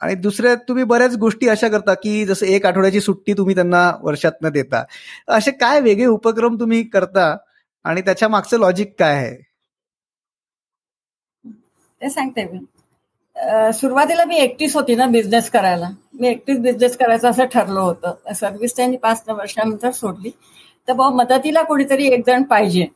[0.00, 4.52] आणि दुसऱ्या तुम्ही बऱ्याच गोष्टी अशा करता की जसं एक आठवड्याची सुट्टी तुम्ही त्यांना वर्षातनं
[4.52, 4.84] देता.
[5.28, 7.36] असे काय वेगळे उपक्रम तुम्ही करता
[7.84, 9.36] आणि त्याच्या मागचं लॉजिक काय आहे?
[12.00, 12.58] ते सांगते मी.
[13.72, 15.88] सुरुवातीला मी एकटीच होती ना बिझनेस करायला.
[16.14, 18.32] मी एकटीच बिझनेस करायचं असं ठरलं होतं.
[18.34, 20.30] सर्व्हिस त्यांनी पाच वर्षानंतर सोडली.
[20.88, 22.86] तर भाऊ मदतीला कोणीतरी एक जण पाहिजे.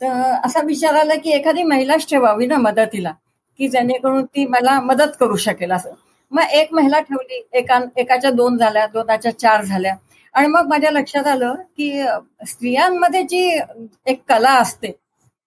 [0.00, 3.12] तर असा विचार आला की एखादी महिलाच ठेवावी ना मदतीला
[3.58, 5.94] की जेणेकरून ती मला मदत करू शकेल असं.
[6.30, 9.94] मग एक महिला ठेवली एका एकाच्या दोन झाल्या दोनाच्या चार झाल्या.
[10.34, 12.04] आणि मग माझ्या लक्षात आलं की
[12.46, 13.58] स्त्रियांमध्ये जी
[14.06, 14.88] एक कला असते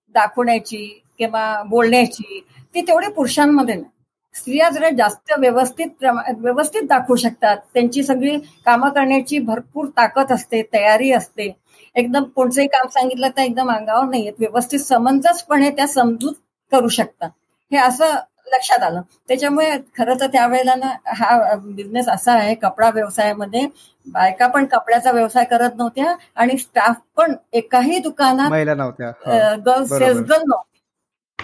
[0.10, 3.86] दाखवण्याची किंवा बोलण्याची ती तेवढी पुरुषांमध्ये नाही.
[4.34, 7.58] स्त्रिया जरा जास्त व्यवस्थित प्रमा- व्यवस्थित दाखवू शकतात.
[7.74, 11.56] त्यांची सगळी कामं करण्याची भरपूर ताकद असते तयारी असते.
[11.96, 14.34] एकदम कोणचंही काम सांगितलं तर एकदम अंगावर नाही येत.
[14.40, 16.34] व्यवस्थित समंजसपणे त्या समजूत
[16.72, 17.30] करू शकतात.
[17.72, 18.16] हे असं
[18.52, 23.66] लक्षात आलं त्याच्यामुळे खरं तर त्यावेळेला ना हा बिझनेस असा आहे कपडा व्यवसायामध्ये
[24.08, 29.62] बायका पण कपड्याचा व्यवसाय करत नव्हत्या आणि स्टाफ पण एकाही दुकानात महिला नव्हत्या हो.
[29.66, 29.90] गर्ल्स.
[29.90, 30.70] सेल्स गर्ल नव्हती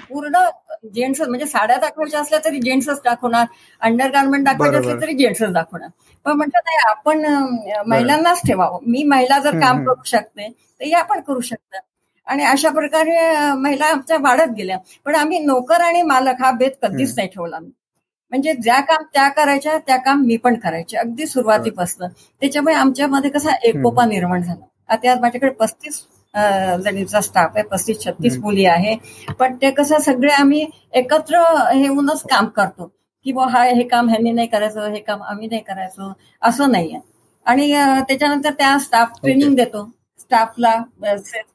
[0.09, 0.43] पूर्ण
[0.93, 3.45] जेंट्स म्हणजे साड्या दाखवायच्या असल्या तरी जेंट्सच दाखवणार
[3.81, 5.01] अंडर गार्मेंट दाखवायचे असले.
[5.01, 5.89] तरी जेंट्सच दाखवणार
[6.25, 7.25] पण म्हटलं नाही आपण
[7.87, 9.83] महिलांनाच ठेवावं मी महिला जर काम.
[9.85, 11.81] करू शकते तर या पण करू शकतात
[12.27, 13.17] आणि अशा प्रकारे
[13.55, 14.77] महिला आमच्या वाढत गेल्या.
[15.05, 17.13] पण आम्ही नोकर आणि मालक हा भेद कधीच.
[17.15, 17.59] नाही ठेवला.
[18.31, 20.97] म्हणजे ज्या काम त्या करायच्या त्या काम मी पण करायचे.
[20.97, 22.07] अगदी सुरुवातीपासून.
[22.41, 24.65] त्याच्यामुळे आमच्यामध्ये कसा एकोपा निर्माण झाला.
[24.89, 26.03] आता आज माझ्याकडे पस्तीस
[26.83, 27.63] जणीचा स्टाफ आहे.
[27.67, 28.37] पस्तीस छत्तीस.
[28.39, 28.95] मुली आहे.
[29.39, 32.91] पण ते कसं सगळे आम्ही एकत्र हे होऊनच काम करतो.
[33.25, 36.11] की बुवा हा हे काम ह्यांनी नाही करायचं हे काम आम्ही नाही करायचं.
[36.41, 36.99] असं नाहीये.
[37.45, 37.71] आणि
[38.07, 39.83] त्याच्यानंतर त्या स्टाफ ट्रेनिंग देतो.
[40.27, 40.83] स्टाफला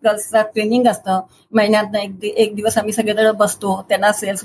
[0.04, 1.20] गर्ल्सला ट्रेनिंग असतं.
[1.52, 4.40] महिन्यात एक दि- एक दिवस आम्ही सगळेजण बसतो त्यांना सेल्स.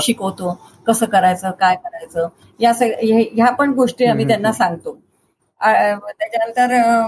[0.00, 2.28] शिकवतो कसं करायचं काय करायचं.
[2.60, 2.94] या सग-
[3.32, 4.98] ह्या पण गोष्टी आम्ही त्यांना सांगतो.
[6.18, 7.02] त्याच्यानंतर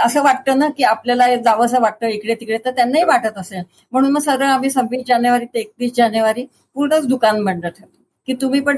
[0.00, 3.62] असं वाटतं ना की आपल्याला जावंसं वाटतं इकडे तिकडे तर त्यांनाही वाटत असेल.
[3.92, 8.02] म्हणून मग सरळ आम्ही सव्वीस जानेवारी ते एकतीस जानेवारी पूर्णच दुकान बंद ठेवतो.
[8.26, 8.76] की तुम्ही पण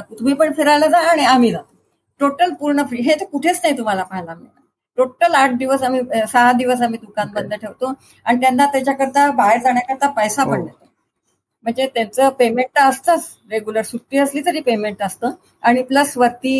[0.00, 1.76] तुम्ही पण फिरायला जा आणि आम्ही जातो.
[2.20, 4.63] टोटल पूर्ण फ्री हे तर कुठेच नाही तुम्हाला पाहायला मिळणार.
[4.96, 6.00] टोटल आठ दिवस आम्ही
[6.32, 7.28] सहा दिवस आम्ही दुकान.
[7.34, 7.92] बंद ठेवतो.
[8.24, 10.64] आणि त्यांना त्याच्याकरता बाहेर जाण्याकरता पैसा पण हो.
[10.66, 10.84] देतो.
[11.62, 13.28] म्हणजे त्यांचं पेमेंट तर असतंच.
[13.50, 15.30] रेग्युलर सुट्टी असली तरी पेमेंट असतं.
[15.62, 16.54] आणि प्लस वरती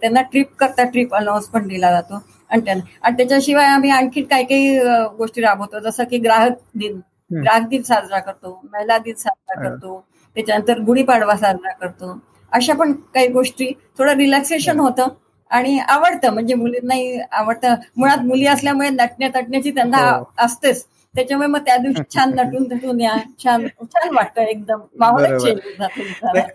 [0.00, 2.22] त्यांना ट्रिप करता ट्रिप अलाउन्स पण दिला जातो.
[2.50, 4.78] आणि त्यांना आणि त्याच्याशिवाय आम्ही आणखी काही काही
[5.18, 5.78] गोष्टी राबवतो.
[5.78, 7.00] जसं की ग्राहक दिन.
[7.42, 8.60] ग्राहक दिन साजरा करतो.
[8.72, 9.68] महिला दिन साजरा.
[9.68, 10.04] करतो.
[10.34, 12.18] त्याच्यानंतर गुढीपाडवा साजरा करतो.
[12.52, 13.72] अशा पण काही गोष्टी.
[13.98, 15.08] थोडं रिलॅक्सेशन होतं.
[15.50, 17.74] आणि आवडतं म्हणजे मुलींनाही आवडतं.
[17.96, 20.24] मुळात मुली असल्यामुळे नटण्या तटण्याची त्यांना हो.
[20.38, 20.84] असतेच.
[21.14, 24.80] त्याच्यामुळे मग त्या दिवशी छान नटून नटून या छान छान वाटतं एकदम.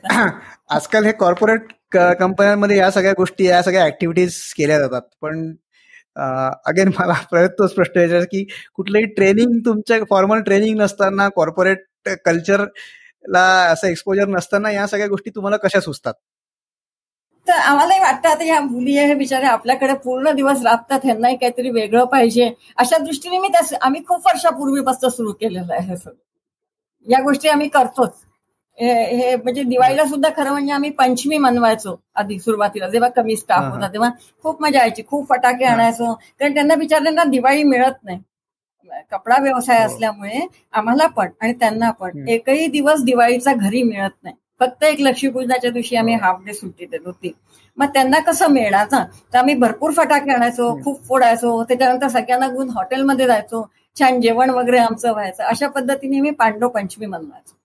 [0.69, 1.71] आजकाल हे कॉर्पोरेट
[2.19, 5.01] कंपन्यांमध्ये या सगळ्या गोष्टी या सगळ्या ऍक्टिव्हिटीज केल्या जातात.
[5.21, 5.51] पण
[6.65, 8.43] अगेन मला परत तोच प्रश्न विचारायचा की
[8.75, 15.57] कुठलंही ट्रेनिंग तुमच्या फॉर्मल ट्रेनिंग नसताना कॉर्पोरेट कल्चरला असं एक्सपोजर नसताना या सगळ्या गोष्टी तुम्हाला
[15.57, 16.13] कशा सुचतात?
[17.47, 22.05] तर आम्हालाही वाटतं आता ह्या मुली हे बिचारे आपल्याकडे पूर्ण दिवस राबतात ह्यांनाही काहीतरी वेगळं
[22.05, 26.15] पाहिजे अशा दृष्टीने मी त्या आम्ही खूप वर्षापूर्वीपासून सुरू केलेलं आहे हे सगळं
[27.07, 28.13] या गोष्टी आम्ही करतोच
[28.77, 33.63] हे म्हणजे दिवाळीला सुद्धा खरं म्हणजे आम्ही पंचमी मनवायचो आधी सुरुवातीला जेव्हा कमी स्टाफ.
[33.65, 34.09] होता तेव्हा
[34.43, 35.65] खूप मजा यायची खूप फटाके.
[35.65, 38.19] आणायचो कारण त्यांना बिचारल्यांना दिवाळी मिळत नाही
[39.11, 39.85] कपडा व्यवसाय हो.
[39.85, 42.27] असल्यामुळे आम्हाला पण आणि त्यांना पण.
[42.27, 47.05] एकही दिवस दिवाळीचा घरी मिळत नाही फक्त एक लक्ष्मीपूजनाच्या दिवशी आम्ही हाफ डे सुट्टी देत
[47.05, 47.31] होती
[47.77, 49.03] मग त्यांना कसं मिळणार ना
[49.33, 50.73] तर आम्ही भरपूर फटाके आणायचो.
[50.83, 53.63] खूप फोडायचो त्याच्यानंतर सगळ्यांना घेऊन हॉटेलमध्ये जायचो
[53.95, 57.55] छान जेवण वगैरे आमचं व्हायचं अशा पद्धतीने मी पांडव पंचमी मनवायचो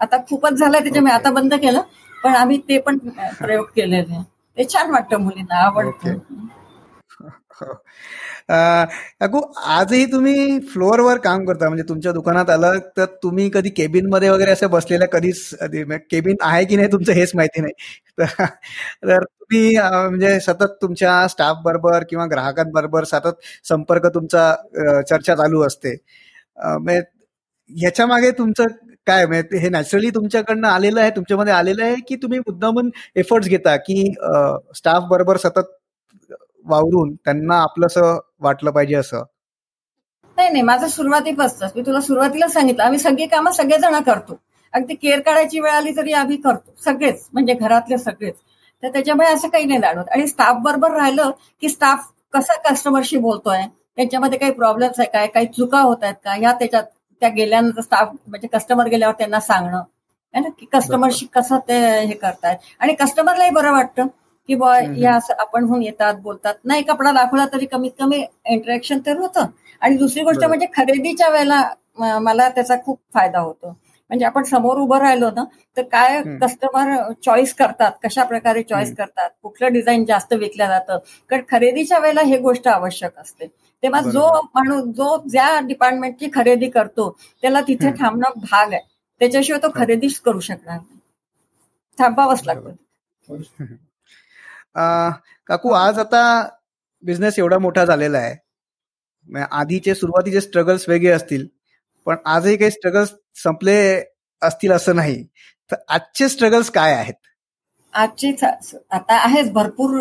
[0.00, 1.12] आता खूपच झालं त्याच्यामुळे.
[1.14, 1.80] आता बंद केलं
[2.24, 2.98] पण आम्ही ते पण
[3.38, 4.22] प्रयोग केलेले.
[4.56, 6.18] ते छान वाटतं मुलींना आवडतं हो.
[9.20, 14.50] काकू आजही तुम्ही फ्लोअरवर काम करता म्हणजे तुमच्या दुकानात आलं तर तुम्ही कधी केबिनमध्ये वगैरे
[14.52, 17.72] असं बसलेल्या कधीच केबिन म्हणजे आहे की नाही तुमचं हेच माहिती नाही.
[19.04, 24.52] तर तुम्ही म्हणजे सतत तुमच्या स्टाफ बरोबर किंवा ग्राहकांबरोबर सतत संपर्क तुमचा
[25.02, 25.96] चर्चा चालू असते.
[26.58, 27.00] म्हणजे
[27.70, 28.66] ह्याच्या मागे तुमचं
[29.06, 33.76] काय म्हणजे हे नॅचरली तुमच्याकडनं आलेलं आहे तुमच्यामध्ये आलेलं आहे की तुम्ही मुद्दामून एफर्ट्स घेता
[33.78, 34.02] की
[34.76, 35.70] स्टाफ बरोबर सतत
[36.68, 39.22] वावरून त्यांना आपलंसं वाटलं पाहिजे असं.
[40.36, 44.38] नाही नाही माझं सुरुवातीपासूनच मी तुला सुरुवातीला सांगितलं आम्ही सगळी कामं सगळेजण करतो.
[44.74, 48.34] अगदी केअर काढायची वेळ आली तरी आम्ही करतो सगळेच म्हणजे घरातले सगळेच.
[48.82, 51.30] तर त्याच्यामुळे असं काही नाही जाणवत आणि स्टाफ बरोबर राहिलं
[51.62, 53.62] की स्टाफ कसा कस्टमरशी बोलतोय
[53.96, 56.84] त्यांच्यामध्ये काही प्रॉब्लेम्स आहे काय काही चुका होत आहेत का या त्याच्यात
[57.22, 59.82] त्या गेल्यानंतर स्टाफ म्हणजे कस्टमर गेल्यावर त्यांना सांगणं
[60.34, 64.06] है ना की कस्टमरशी कसं ते हे करतायत आणि कस्टमरलाही बरं वाटतं.
[64.48, 64.94] की बॉ हम्म.
[64.96, 69.46] या असं आपण होऊन येतात बोलतात नाही कपडा दाखवला तरी कमीत कमी इंटरॅक्शन तर होतं
[69.82, 70.44] आणि दुसरी गोष्ट.
[70.44, 71.62] म्हणजे खरेदीच्या वेळेला
[72.20, 73.68] मला त्याचा खूप फायदा होतो
[74.10, 75.44] म्हणजे आपण समोर उभं राहिलो ना
[75.76, 76.22] तर काय.
[76.42, 76.92] कस्टमर
[77.24, 78.94] चॉईस करतात कशा प्रकारे चॉईस.
[78.96, 80.98] करतात कुठलं डिझाईन जास्त विकलं जातं
[81.30, 83.46] कारण खरेदीच्या वेळेला हे गोष्ट आवश्यक असते
[83.82, 84.26] तेव्हा जो.
[84.54, 87.10] माणूस जो ज्या डिपार्टमेंटची खरेदी करतो
[87.42, 87.90] त्याला तिथे.
[88.00, 88.80] थांबणं भाग आहे
[89.20, 90.98] त्याच्याशिवाय तो खरेदीच करू शकणार नाही
[91.98, 93.36] थांबावंच लागतं
[94.76, 96.22] काकू आज आता
[97.02, 98.34] बिझनेस एवढा मोठा झालेला आहे.
[99.50, 101.46] आधीचे सुरुवातीचे स्ट्रगल्स वेगळे असतील
[102.06, 103.12] पण आजही काही स्ट्रगल्स
[103.42, 103.78] संपले
[104.42, 105.22] असतील असं नाही.
[105.70, 107.14] तर आजचे स्ट्रगल्स काय आहेत?
[107.94, 108.32] आजची
[108.90, 109.98] आता आहेच भरपूर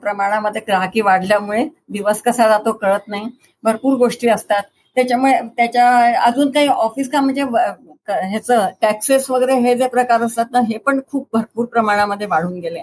[0.00, 3.28] प्रमाणामध्ये ग्राहकी वाढल्यामुळे दिवस कसा जातो कळत नाही.
[3.64, 4.62] भरपूर गोष्टी असतात.
[4.96, 5.88] त्याच्यामुळे त्याच्या
[6.24, 7.42] अजून काही ऑफिस का म्हणजे
[8.08, 12.82] ह्याचं टॅक्सेस वगैरे हे जे प्रकार असतात ना हे पण खूप भरपूर प्रमाणामध्ये वाढून गेले.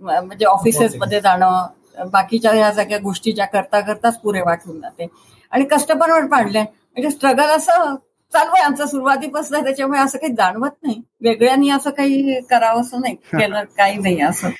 [0.00, 5.06] म्हणजे ऑफिसेसमध्ये जाणं बाकीच्या ह्या सगळ्या गोष्टी ज्या करता करताच पुरे वाटून जाते.
[5.52, 6.60] आणि कस्टमरवर पाडले.
[6.62, 7.94] म्हणजे स्ट्रगल असं
[8.32, 11.00] चालू आहे आमचं सुरुवातीपासून त्याच्यामुळे असं काही जाणवत नाही.
[11.20, 13.14] वेगळ्यांनी असं काही करावं असं नाही.
[13.14, 14.50] केलं काही नाही असं.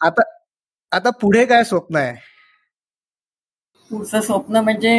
[0.00, 0.22] आता
[0.92, 2.14] आता पुढे काय स्वप्न आहे?
[3.90, 4.92] पुढचं स्वप्न म्हणजे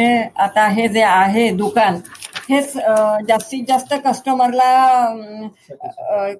[0.44, 1.96] आता हे जे आहे दुकान
[2.48, 2.72] हेच
[3.28, 4.70] जास्तीत जास्त कस्टमरला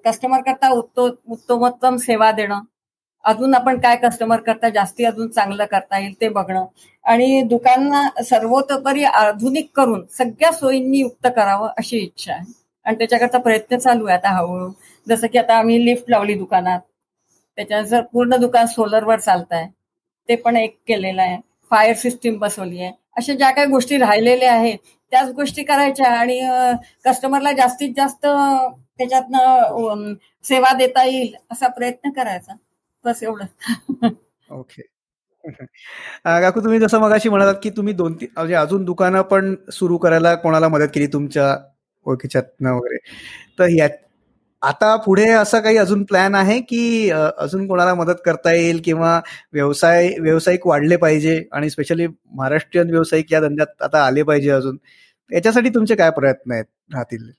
[0.05, 2.59] कस्टमर करता उत्तमोत्तम सेवा देणं.
[3.23, 6.65] अजून आपण काय कस्टमर करता जास्ती अजून चांगलं करता येईल ते बघणं.
[7.05, 7.91] आणि दुकान
[8.29, 12.43] सर्वतोपरी आधुनिक करून सगळ्या सोयींनी युक्त करावं अशी इच्छा आहे.
[12.85, 14.71] आणि त्याच्याकरता प्रयत्न चालू आहे आता हळूहळू.
[15.07, 16.79] जसं की आता आम्ही लिफ्ट लावली दुकानात.
[17.57, 19.67] त्याच्यानंतर पूर्ण दुकान सोलरवर चालत आहे
[20.29, 21.37] ते पण एक केलेलं आहे.
[21.71, 22.91] फायर सिस्टीम बसवली आहे.
[23.17, 24.77] अशा ज्या काही गोष्टी राहिलेल्या आहेत
[25.11, 26.39] त्याच गोष्टी करायच्या आणि
[27.05, 28.25] कस्टमरला जास्तीत जास्त
[28.97, 32.53] त्याच्यातनं सेवा देता येईल असा प्रयत्न करायचा.
[33.05, 33.45] बस एवढं.
[34.49, 34.81] ओके
[36.25, 40.33] काकू तुम्ही जसं मगाशी म्हणालात की तुम्ही दोन तीन म्हणजे अजून दुकानं पण सुरू करायला
[40.35, 41.55] कोणाला मदत केली तुमच्या
[42.05, 42.97] ओळखीच्यातनं वगैरे.
[43.59, 43.89] तर यात
[44.63, 49.19] आता पुढे असं काही अजून प्लॅन आहे की अजून कोणाला मदत करता येईल किंवा
[49.53, 54.77] व्यवसाय व्यावसायिक वाढले पाहिजे आणि स्पेशली महाराष्ट्रीयन व्यावसायिक या धंद्यात आता आले पाहिजे अजून.
[55.31, 57.29] याच्यासाठी तुमचे काय प्रयत्न आहेत राहतील?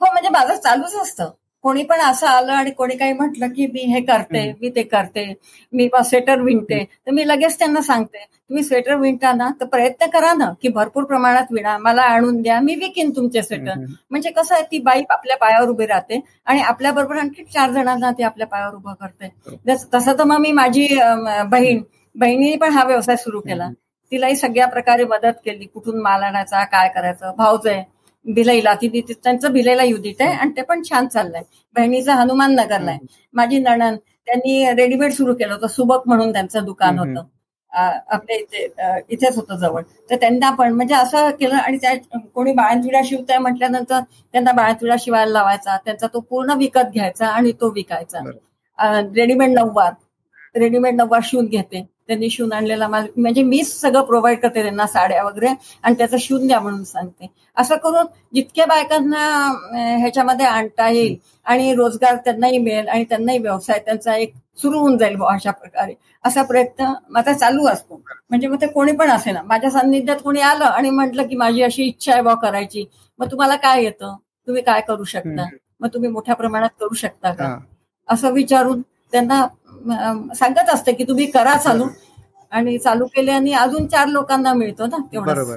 [0.00, 1.30] हो म्हणजे माझं चालूच असतं.
[1.64, 4.52] कोणी पण असं आलं आणि कोणी काही म्हटलं की मी हे करते.
[4.60, 5.32] मी ते करते
[5.72, 10.32] मी स्वेटर विणते तर मी लगेच त्यांना सांगते तुम्ही स्वेटर विणता ना तर प्रयत्न करा
[10.34, 13.74] ना की भरपूर प्रमाणात विणा मला आणून द्या मी विकीन तुमचे स्वेटर.
[14.10, 18.10] म्हणजे कसं आहे ती बाई आपल्या पायावर उभी राहते आणि आपल्या बरोबर आणखी चार जणांना
[18.18, 19.28] ती आपल्या पायावर उभं करते.
[19.94, 20.86] तसं तर मग मी माझी
[21.46, 21.82] बहीण
[22.14, 23.68] बहिणीने पण हा व्यवसाय सुरू केला.
[24.12, 27.82] तिलाही सगळ्या प्रकारे मदत केली कुठून माल आणायचा काय करायचं भाऊच आहे
[28.26, 31.42] भिलईला ती त्यांचं भिलईला युनिट आहे आणि ते पण छान चाललंय.
[31.76, 32.98] बहिणीचं हनुमान नगरला आहे.
[33.34, 33.96] माझी नणन
[34.26, 35.66] त्यांनी रेडीमेड सुरू केलं होतं.
[35.66, 37.22] सुबक म्हणून त्यांचं दुकान होतं.
[37.72, 38.66] आपल्या इथे
[39.10, 39.82] इथेच होतं जवळ.
[40.10, 41.94] तर त्यांना पण म्हणजे असं केलं आणि त्या
[42.34, 44.00] कोणी बाळंतविडा शिवताय म्हटल्यानंतर
[44.32, 45.76] त्यांना बाळंतविडा शिवायला लावायचा.
[45.84, 48.20] त्यांचा तो पूर्ण विकत घ्यायचा आणि तो विकायचा.
[49.14, 49.92] रेडीमेड नऊवार.
[50.56, 51.84] रेडीमेड नऊवार शिवून घेते.
[52.08, 53.06] त्यांनी शिवून आणलेला माल.
[53.16, 55.48] म्हणजे मीच सगळं प्रोव्हाइड करते त्यांना साड्या वगैरे
[55.82, 57.26] आणि त्याचं शिवून द्या म्हणून सांगते.
[57.56, 59.26] असं करून जितक्या बायकांना
[59.98, 64.32] ह्याच्यामध्ये आणता येईल आणि रोजगार त्यांनाही मिळेल आणि त्यांनाही व्यवसाय त्यांचा एक
[64.62, 65.94] सुरू होऊन जाईल अशा प्रकारे.
[66.24, 68.00] असा प्रयत्न माझा चालू असतो.
[68.30, 71.62] म्हणजे मग ते कोणी पण असे ना माझ्या सान्निध्यात कोणी आलं आणि म्हटलं की माझी
[71.62, 72.84] अशी इच्छा आहे बा करायची.
[73.18, 74.14] मग तुम्हाला काय येतं?
[74.48, 75.44] तुम्ही काय करू शकता?
[75.80, 77.44] मग तुम्ही मोठ्या प्रमाणात करू शकता का?
[78.08, 78.80] असं विचारून
[79.12, 79.46] त्यांना
[80.34, 81.86] सांगत असते की तुम्ही करा चालू.
[82.52, 85.56] आणि चालू केल्याने अजून चार लोकांना मिळतो ना तेवढं.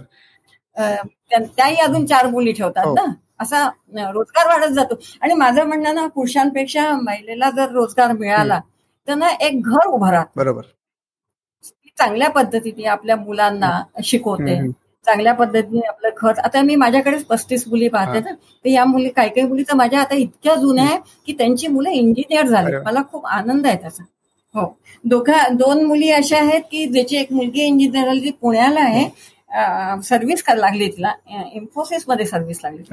[1.47, 3.05] त्याही अजून चार मुली ठेवतात ना.
[3.39, 3.67] असा
[4.11, 4.95] रोजगार वाढत जातो.
[5.21, 8.59] आणि माझं म्हणणं ना पुरुषांपेक्षा महिलेला जर रोजगार मिळाला
[9.07, 10.26] तर ना एक घर उभं राहत.
[10.36, 10.61] बरोबर.
[11.97, 13.71] चांगल्या पद्धतीने आपल्या मुलांना
[14.03, 14.55] शिकवते.
[15.05, 19.30] चांगल्या पद्धतीने आपलं घर आता मी माझ्याकडेच पस्तीस मुली पाहते ना तर या मुली काही
[19.30, 22.76] काही मुली तर माझ्या आता इतक्या जुन्या आहे की त्यांची मुलं इंजिनियर झाली.
[22.86, 24.03] मला खूप आनंद आहे त्याचा.
[24.55, 24.65] हो.
[25.05, 29.07] दोघा दोन मुली अशा आहेत की ज्याची एक मुलगी इंजिनियर झाली ती पुण्याला आहे.
[30.03, 31.11] सर्व्हिस करायला लागली तिला.
[31.53, 32.83] इन्फोसिसमध्ये सर्व्हिस लागली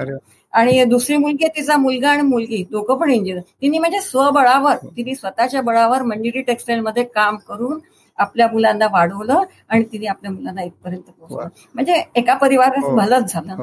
[0.53, 5.15] आणि दुसरी मुलगी आहे तिचा मुलगा आणि मुलगी दोघं पण इंजिनियर तिने म्हणजे स्वबळावर तिने
[5.15, 7.79] स्वतःच्या बळावर मंजिरी टेक्सटाईल मध्ये काम करून
[8.19, 13.55] आपल्या मुलांना वाढवलं आणि तिने आपल्या मुलांना इथपर्यंत पोहोचलं म्हणजे एका परिवारात भलंच झालं.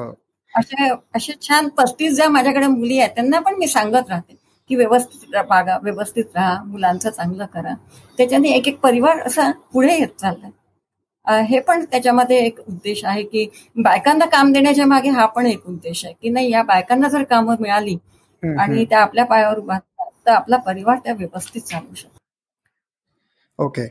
[0.54, 4.34] असे असे छान पस्तीस ज्या माझ्याकडे मुली आहेत त्यांना पण मी सांगत राहते.
[4.70, 7.74] की व्यवस्थित बागा व्यवस्थित राहा मुलांचं चांगलं करा.
[8.18, 10.50] त्याच्याने एक एक परिवार असा पुढे येत चाललाय.
[11.26, 13.46] हे पण त्याच्यामध्ये एक उद्देश आहे की
[13.76, 17.56] बायकांना काम देण्याच्या मागे हा पण एक उद्देश आहे की नाही या बायकांना जर कामं
[17.60, 17.96] मिळाली
[18.42, 19.78] आणि त्या आपल्या पायावर उभा
[20.26, 22.18] तर आपला परिवार त्या व्यवस्थित चालू शकतो.
[23.58, 23.86] ओके.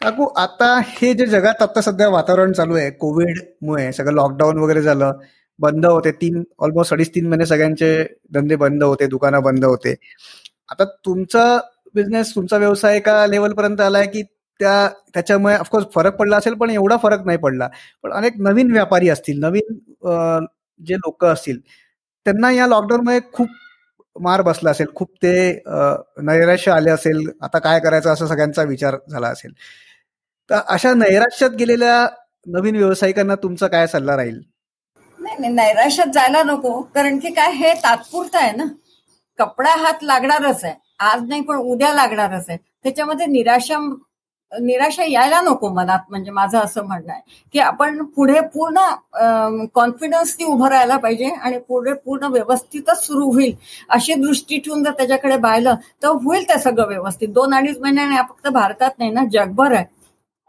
[0.00, 5.12] काकू आता हे जे जगात आता सध्या वातावरण चालू आहे कोविडमुळे सगळं लॉकडाऊन वगैरे झालं
[5.60, 6.10] बंद होते.
[6.12, 7.92] तीन ऑलमोस्ट अडीच तीन महिने सगळ्यांचे
[8.34, 9.94] धंदे बंद होते दुकानं बंद होते.
[10.70, 11.44] आता तुमचा
[11.94, 14.22] बिझनेस तुमचा व्यवसाय एका लेवलपर्यंत आलाय की
[14.60, 17.68] त्या त्याच्यामुळे ऑफकोर्स फरक पडला असेल पण एवढा फरक नाही पडला.
[18.02, 20.46] पण अनेक नवीन व्यापारी असतील नवीन
[20.80, 21.58] जे लोक असतील
[22.26, 23.48] त्यांना या लॉकडाऊनमुळे खूप
[24.16, 24.86] मार बसला असेल.
[24.94, 25.32] खूप ते
[26.22, 27.26] नैराश्य आले असेल.
[27.42, 29.52] आता काय करायचं असं सगळ्यांचा विचार झाला असेल.
[30.50, 32.06] तर अशा नैराश्यात गेलेल्या
[32.46, 34.40] नवीन व्यावसायिकांना तुमचा काय सल्ला राहील?
[35.48, 38.64] नैराश्यात जायला नको कारण की काय हे तात्पुरतं आहे ना.
[39.38, 40.74] कपडा हात लागणारच आहे.
[40.98, 42.58] आज नाही पण उद्या लागणारच आहे.
[42.82, 43.78] त्याच्यामध्ये निराशा
[44.52, 47.20] निराशा यायला नको मनात म्हणजे माझं असं म्हणणं आहे.
[47.52, 48.80] की आपण पुढे पूर्ण
[49.74, 53.54] कॉन्फिडन्सनी उभं राहायला पाहिजे आणि पुढे पूर्ण व्यवस्थितच सुरू होईल.
[53.88, 57.28] अशी दृष्टी ठेवून जर त्याच्याकडे पाहिलं तर होईल ते सगळं व्यवस्थित.
[57.28, 59.84] दोन अडीच महिन्याने फक्त भारतात नाही ना जगभर आहे.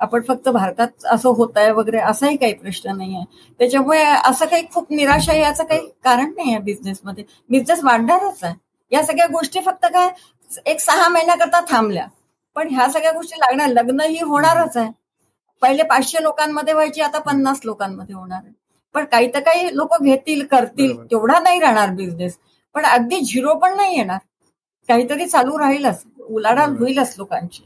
[0.02, 4.64] आपण फक्त भारतात असं होत आहे वगैरे असाही काही प्रश्न नाही आहे त्याच्यामुळे असं काही
[4.74, 8.54] खूप निराशा याचं काही कारण नाही आहे बिझनेसमध्ये बिझनेस वाढणारच आहे.
[8.92, 10.10] या सगळ्या गोष्टी फक्त काय
[10.66, 12.06] एक सहा महिन्याकरता थांबल्या.
[12.56, 14.90] पण ह्या सगळ्या गोष्टी लागणार लग्न ही होणारच आहे.
[15.62, 18.54] पहिले पाचशे लोकांमध्ये व्हायची आता पन्नास लोकांमध्ये होणार आहे.
[18.96, 22.38] पण काही तर काही लोक घेतील करतील तेवढा नाही राहणार बिझनेस
[22.76, 24.18] पण अगदी झिरो पण नाही येणार.
[24.90, 26.04] काहीतरी चालू राहीलच.
[26.20, 27.64] उलाढाल होईलच लोकांची.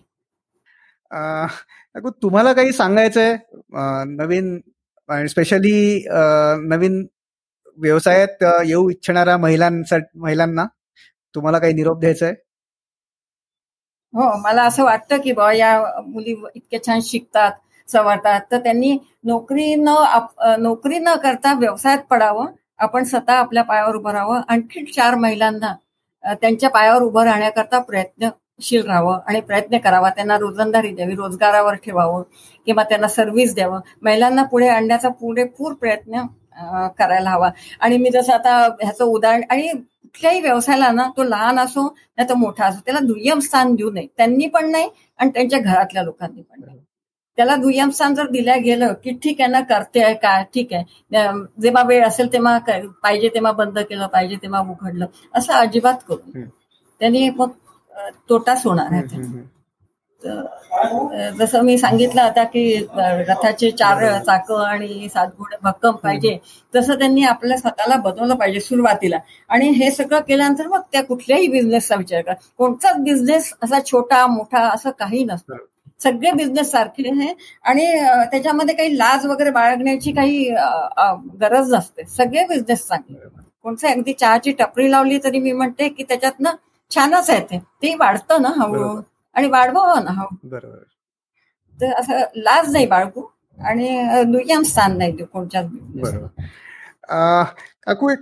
[1.95, 3.35] तुम्हाला काही सांगायचंय?
[4.05, 4.59] नवीन
[5.29, 6.03] स्पेशली
[6.67, 7.05] नवीन
[7.77, 10.65] व्यवसायात येऊ इच्छिणाऱ्या महिलांसाठी महिलांना
[11.35, 12.35] तुम्हाला काही निरोप द्यायचा आहे
[14.13, 17.51] हो मला असं वाटतं की बा या मुली इतक्या छान शिकतात
[17.87, 19.95] सवरतात तर त्यांनी नोकरी न
[20.59, 25.75] नोकरी न करता व्यवसायात पडावं आपण स्वतः आपल्या पायावर उभं राहावं आणखी चार महिलांना
[26.41, 32.21] त्यांच्या पायावर उभं राहण्याकरता प्रयत्न प्रयत्नशील राहावं आणि प्रयत्न करावा त्यांना रोजंदारी द्यावी रोजगारावर ठेवावं
[32.67, 33.79] किंवा त्यांना सर्व्हिस द्यावं.
[34.01, 36.25] महिलांना पुढे आणण्याचा पुरेपूर प्रयत्न
[36.97, 37.49] करायला हवा.
[37.79, 41.83] आणि मी जसं आता ह्याचं उदाहरण आणि कुठल्याही व्यवसायाला ना तो लहान असो
[42.17, 44.07] नाही तर मोठा असो त्याला दुय्यम स्थान देऊ नये.
[44.17, 44.89] त्यांनी पण नाही
[45.19, 46.79] आणि त्यांच्या घरातल्या लोकांनी पण नाही.
[47.37, 50.83] त्याला दुय्यम स्थान जर दिल्या गेलं की ठीक आहे ना करते आहे काय ठीक आहे.
[51.61, 52.57] जेव्हा वेळ असेल तेव्हा
[53.03, 56.41] पाहिजे तेव्हा बंद केलं पाहिजे तेव्हा उघडलं असं अजिबात करू
[57.01, 57.49] त्यांनी मग
[58.29, 59.43] तोटाच होणार आहे
[61.39, 62.63] जसं मी सांगितलं आता की
[62.97, 66.37] रथाचे चार चाकं आणि सात घोडे भक्कम पाहिजे
[66.73, 69.17] तसं त्यांनी आपल्या स्वतःला बनवलं पाहिजे सुरुवातीला.
[69.49, 72.33] आणि हे सगळं केल्यानंतर मग त्या कुठल्याही बिझनेसचा विचार करा.
[72.57, 75.55] कोणताच बिझनेस असा छोटा मोठा असं काही नसतं.
[76.03, 77.33] सगळे बिझनेस सारखे आहे
[77.63, 77.85] आणि
[78.31, 80.43] त्याच्यामध्ये काही लाज वगैरे बाळगण्याची काही
[81.41, 82.05] गरज नसते.
[82.07, 83.27] सगळे बिझनेस चांगले.
[83.63, 86.55] कोणतं अगदी चहाची टपरी लावली तरी मी म्हणते की त्याच्यातनं
[86.91, 87.57] छानच आहे ते.
[87.81, 89.01] ते वाढतं ना हळूहळू.
[89.35, 90.83] आणि वाढवावं ना हळू बरोबर.
[91.79, 93.25] तर असं लाज नाही बाळगू
[93.57, 93.87] आणि
[94.31, 95.65] दुय्यम स्थान नाही देऊ कोणत्याच
[95.95, 96.27] बरोबर.
[97.83, 98.19] काकू एक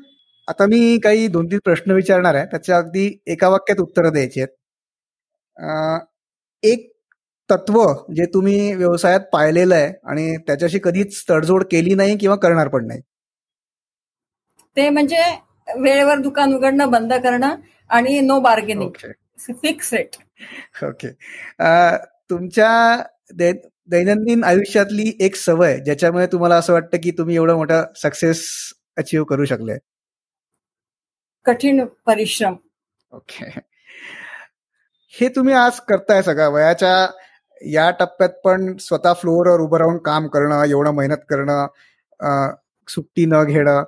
[0.48, 2.46] आता मी काही दोन तीन प्रश्न विचारणार आहे.
[2.46, 4.50] त्याच्या अगदी एका वाक्यात उत्तरं द्यायची आहेत.
[6.64, 6.92] एक
[7.50, 7.82] तत्व
[8.16, 13.02] जे तुम्ही व्यवसायात पाहिलेलं आहे आणि त्याच्याशी कधीच तडजोड केली नाही किंवा करणार पण नाही.
[14.78, 15.22] ते म्हणजे
[15.80, 17.56] वेळेवर दुकान उघडणं बंद करणं
[17.90, 18.92] आणि no bargaining
[19.62, 20.16] fix rate
[20.84, 21.10] okay
[22.30, 22.72] तुमच्या
[23.90, 28.44] दैनंदिन आयुष्यातली एक सवय ज्याच्यामुळे तुम्हाला असं वाटतं की तुम्ही एवढं मोठा सक्सेस
[28.98, 29.78] अचीव्ह करू शकले?
[31.46, 32.56] कठीण परिश्रम.
[33.12, 33.46] ओके
[35.14, 36.50] हे तुम्ही आज करताय सगळं.
[36.52, 37.08] वयाच्या
[37.62, 41.68] या टप्प्यात पण स्वतः फ्लोअरवर उभं राहून काम करणं एवढं मेहनत करणं
[42.88, 43.84] सुट्टी न घेणं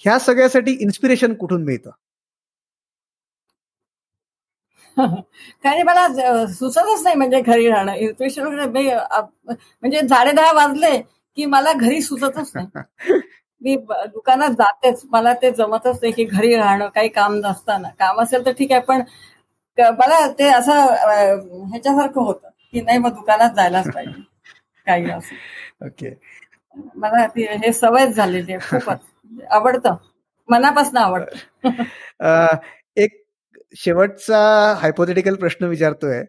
[0.00, 1.90] ह्या सगळ्यासाठी इन्स्पिरेशन कुठून मिळतं?
[4.98, 6.06] काही मला
[6.48, 7.92] सुचतच नाही म्हणजे घरी राहणं.
[7.94, 8.46] इन्स्पिरेशन
[9.48, 10.96] म्हणजे साडे दहा वाजले
[11.36, 13.18] की मला घरी सुचतच नाही.
[13.62, 13.76] मी
[14.06, 15.00] दुकानात जातेच.
[15.10, 17.88] मला ते जमतच नाही की घरी राहणं काही काम नसताना.
[17.98, 19.02] काम असेल तर ठीक आहे पण
[19.78, 24.22] मला ते असं ह्याच्यासारखं होतं की नाही मग दुकानात जायलाच पाहिजे.
[24.86, 25.86] काही असं.
[25.86, 26.10] ओके.
[26.96, 28.60] मला हे सवयच झालेली आहे.
[28.70, 28.98] खूपच.
[29.50, 29.94] आवडतं.
[30.48, 31.74] मनापासून आवडतं.
[33.76, 34.38] शेवटचा
[34.80, 36.22] हायपोथेटिकल प्रश्न विचारतोय.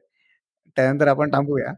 [0.78, 1.74] त्यानंतर आपण थांबूया.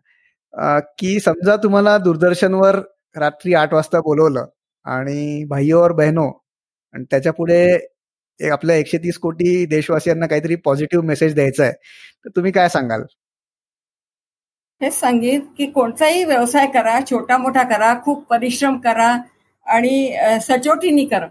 [0.99, 2.80] की समजा तुम्हाला दूरदर्शनवर
[3.15, 4.45] रात्री आठ वाजता बोलवलं
[4.86, 6.28] आणि भाईओ और बहनो
[6.93, 7.59] आणि त्याच्या पुढे
[8.39, 11.74] एक आपल्या एकशे तीस कोटी देशवासियांना काहीतरी पॉझिटिव्ह मेसेज द्यायचा आहे
[12.26, 13.03] तर तुम्ही काय सांगाल?
[14.82, 19.15] हेच सांगेन की कोणताही व्यवसाय करा छोटा मोठा करा खूप परिश्रम करा
[19.67, 21.28] आणि सचोटीनी करा.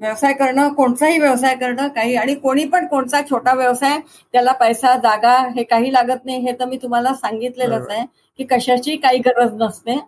[0.00, 3.98] व्यवसाय करणं कोणताही व्यवसाय करणं काही आणि कोणी पण कोणता छोटा व्यवसाय
[4.32, 8.04] त्याला पैसा जागा हे काही लागत नाही हे तर मी तुम्हाला सांगितलेलंच आहे
[8.38, 9.98] की कशाची काही गरज नसते.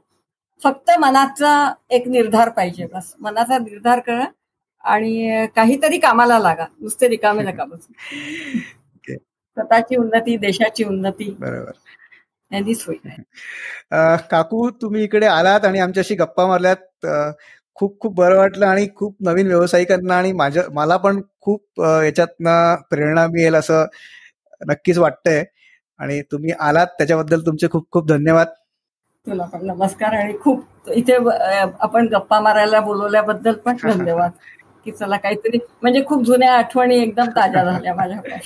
[0.62, 3.14] फक्त मनाचा एक निर्धार पाहिजे बस.
[3.20, 4.24] मनाचा निर्धार करा
[4.84, 6.64] आणि काहीतरी कामाला लागा.
[6.80, 7.86] नुसते रिकामे नका बस.
[9.56, 11.36] स्वतःची उन्नती देशाची उन्नती.
[11.40, 11.72] बरोबर.
[12.50, 13.08] यांनीच होईल.
[14.30, 17.06] काकू तुम्ही इकडे आलात आणि आमच्याशी गप्पा मारल्यात.
[17.76, 23.26] खूप खूप बरं वाटलं आणि खूप नवीन व्यावसायिकांना आणि माझ्या मला पण खूप याच्यातनं प्रेरणा
[23.26, 23.84] मिळेल असं
[24.60, 25.44] नक्कीच वाटतंय.
[26.00, 28.46] आणि तुम्ही आलात त्याच्याबद्दल तुमचे खूप खूप धन्यवाद.
[29.26, 31.16] तुला पण नमस्कार आणि खूप इथे
[31.80, 34.30] आपण गप्पा मारायला बोलवल्याबद्दल पण धन्यवाद.
[34.86, 38.36] की चला काहीतरी म्हणजे खूप जुन्या आठवणी एकदम ताज्या झाल्या माझ्याकडे.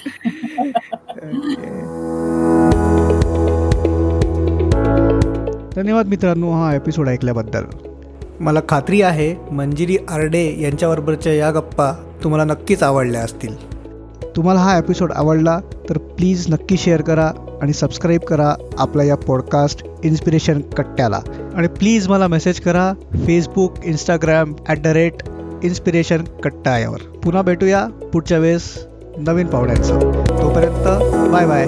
[5.77, 7.94] धन्यवाद मित्रांनो हा एपिसोड ऐकल्याबद्दल.
[8.41, 11.93] मला खात्री आहे मंजिरी आरडे यांच्याबरोबरच्या या गप्पा
[12.25, 13.57] तुम्हाला नक्कीच आवडल्या असतील.
[14.37, 17.31] तुम्हाला हा एपिसोड आवडला तर प्लीज नक्की शेअर करा
[17.63, 21.21] आणि सबस्क्राईब करा आपला या पॉडकास्ट इन्स्पिरेशन कट्ट्याला.
[21.55, 22.93] आणि प्लीज मला मेसेज करा
[23.27, 25.15] Facebook Instagram at the rate
[25.63, 28.87] inspiration Katta यावर पुन्हा भेटूया पुढच्या वेळेस
[29.19, 30.01] नवीन पाहुण्यांचं.
[30.43, 30.85] तोपर्यंत
[31.33, 31.67] बाय बाय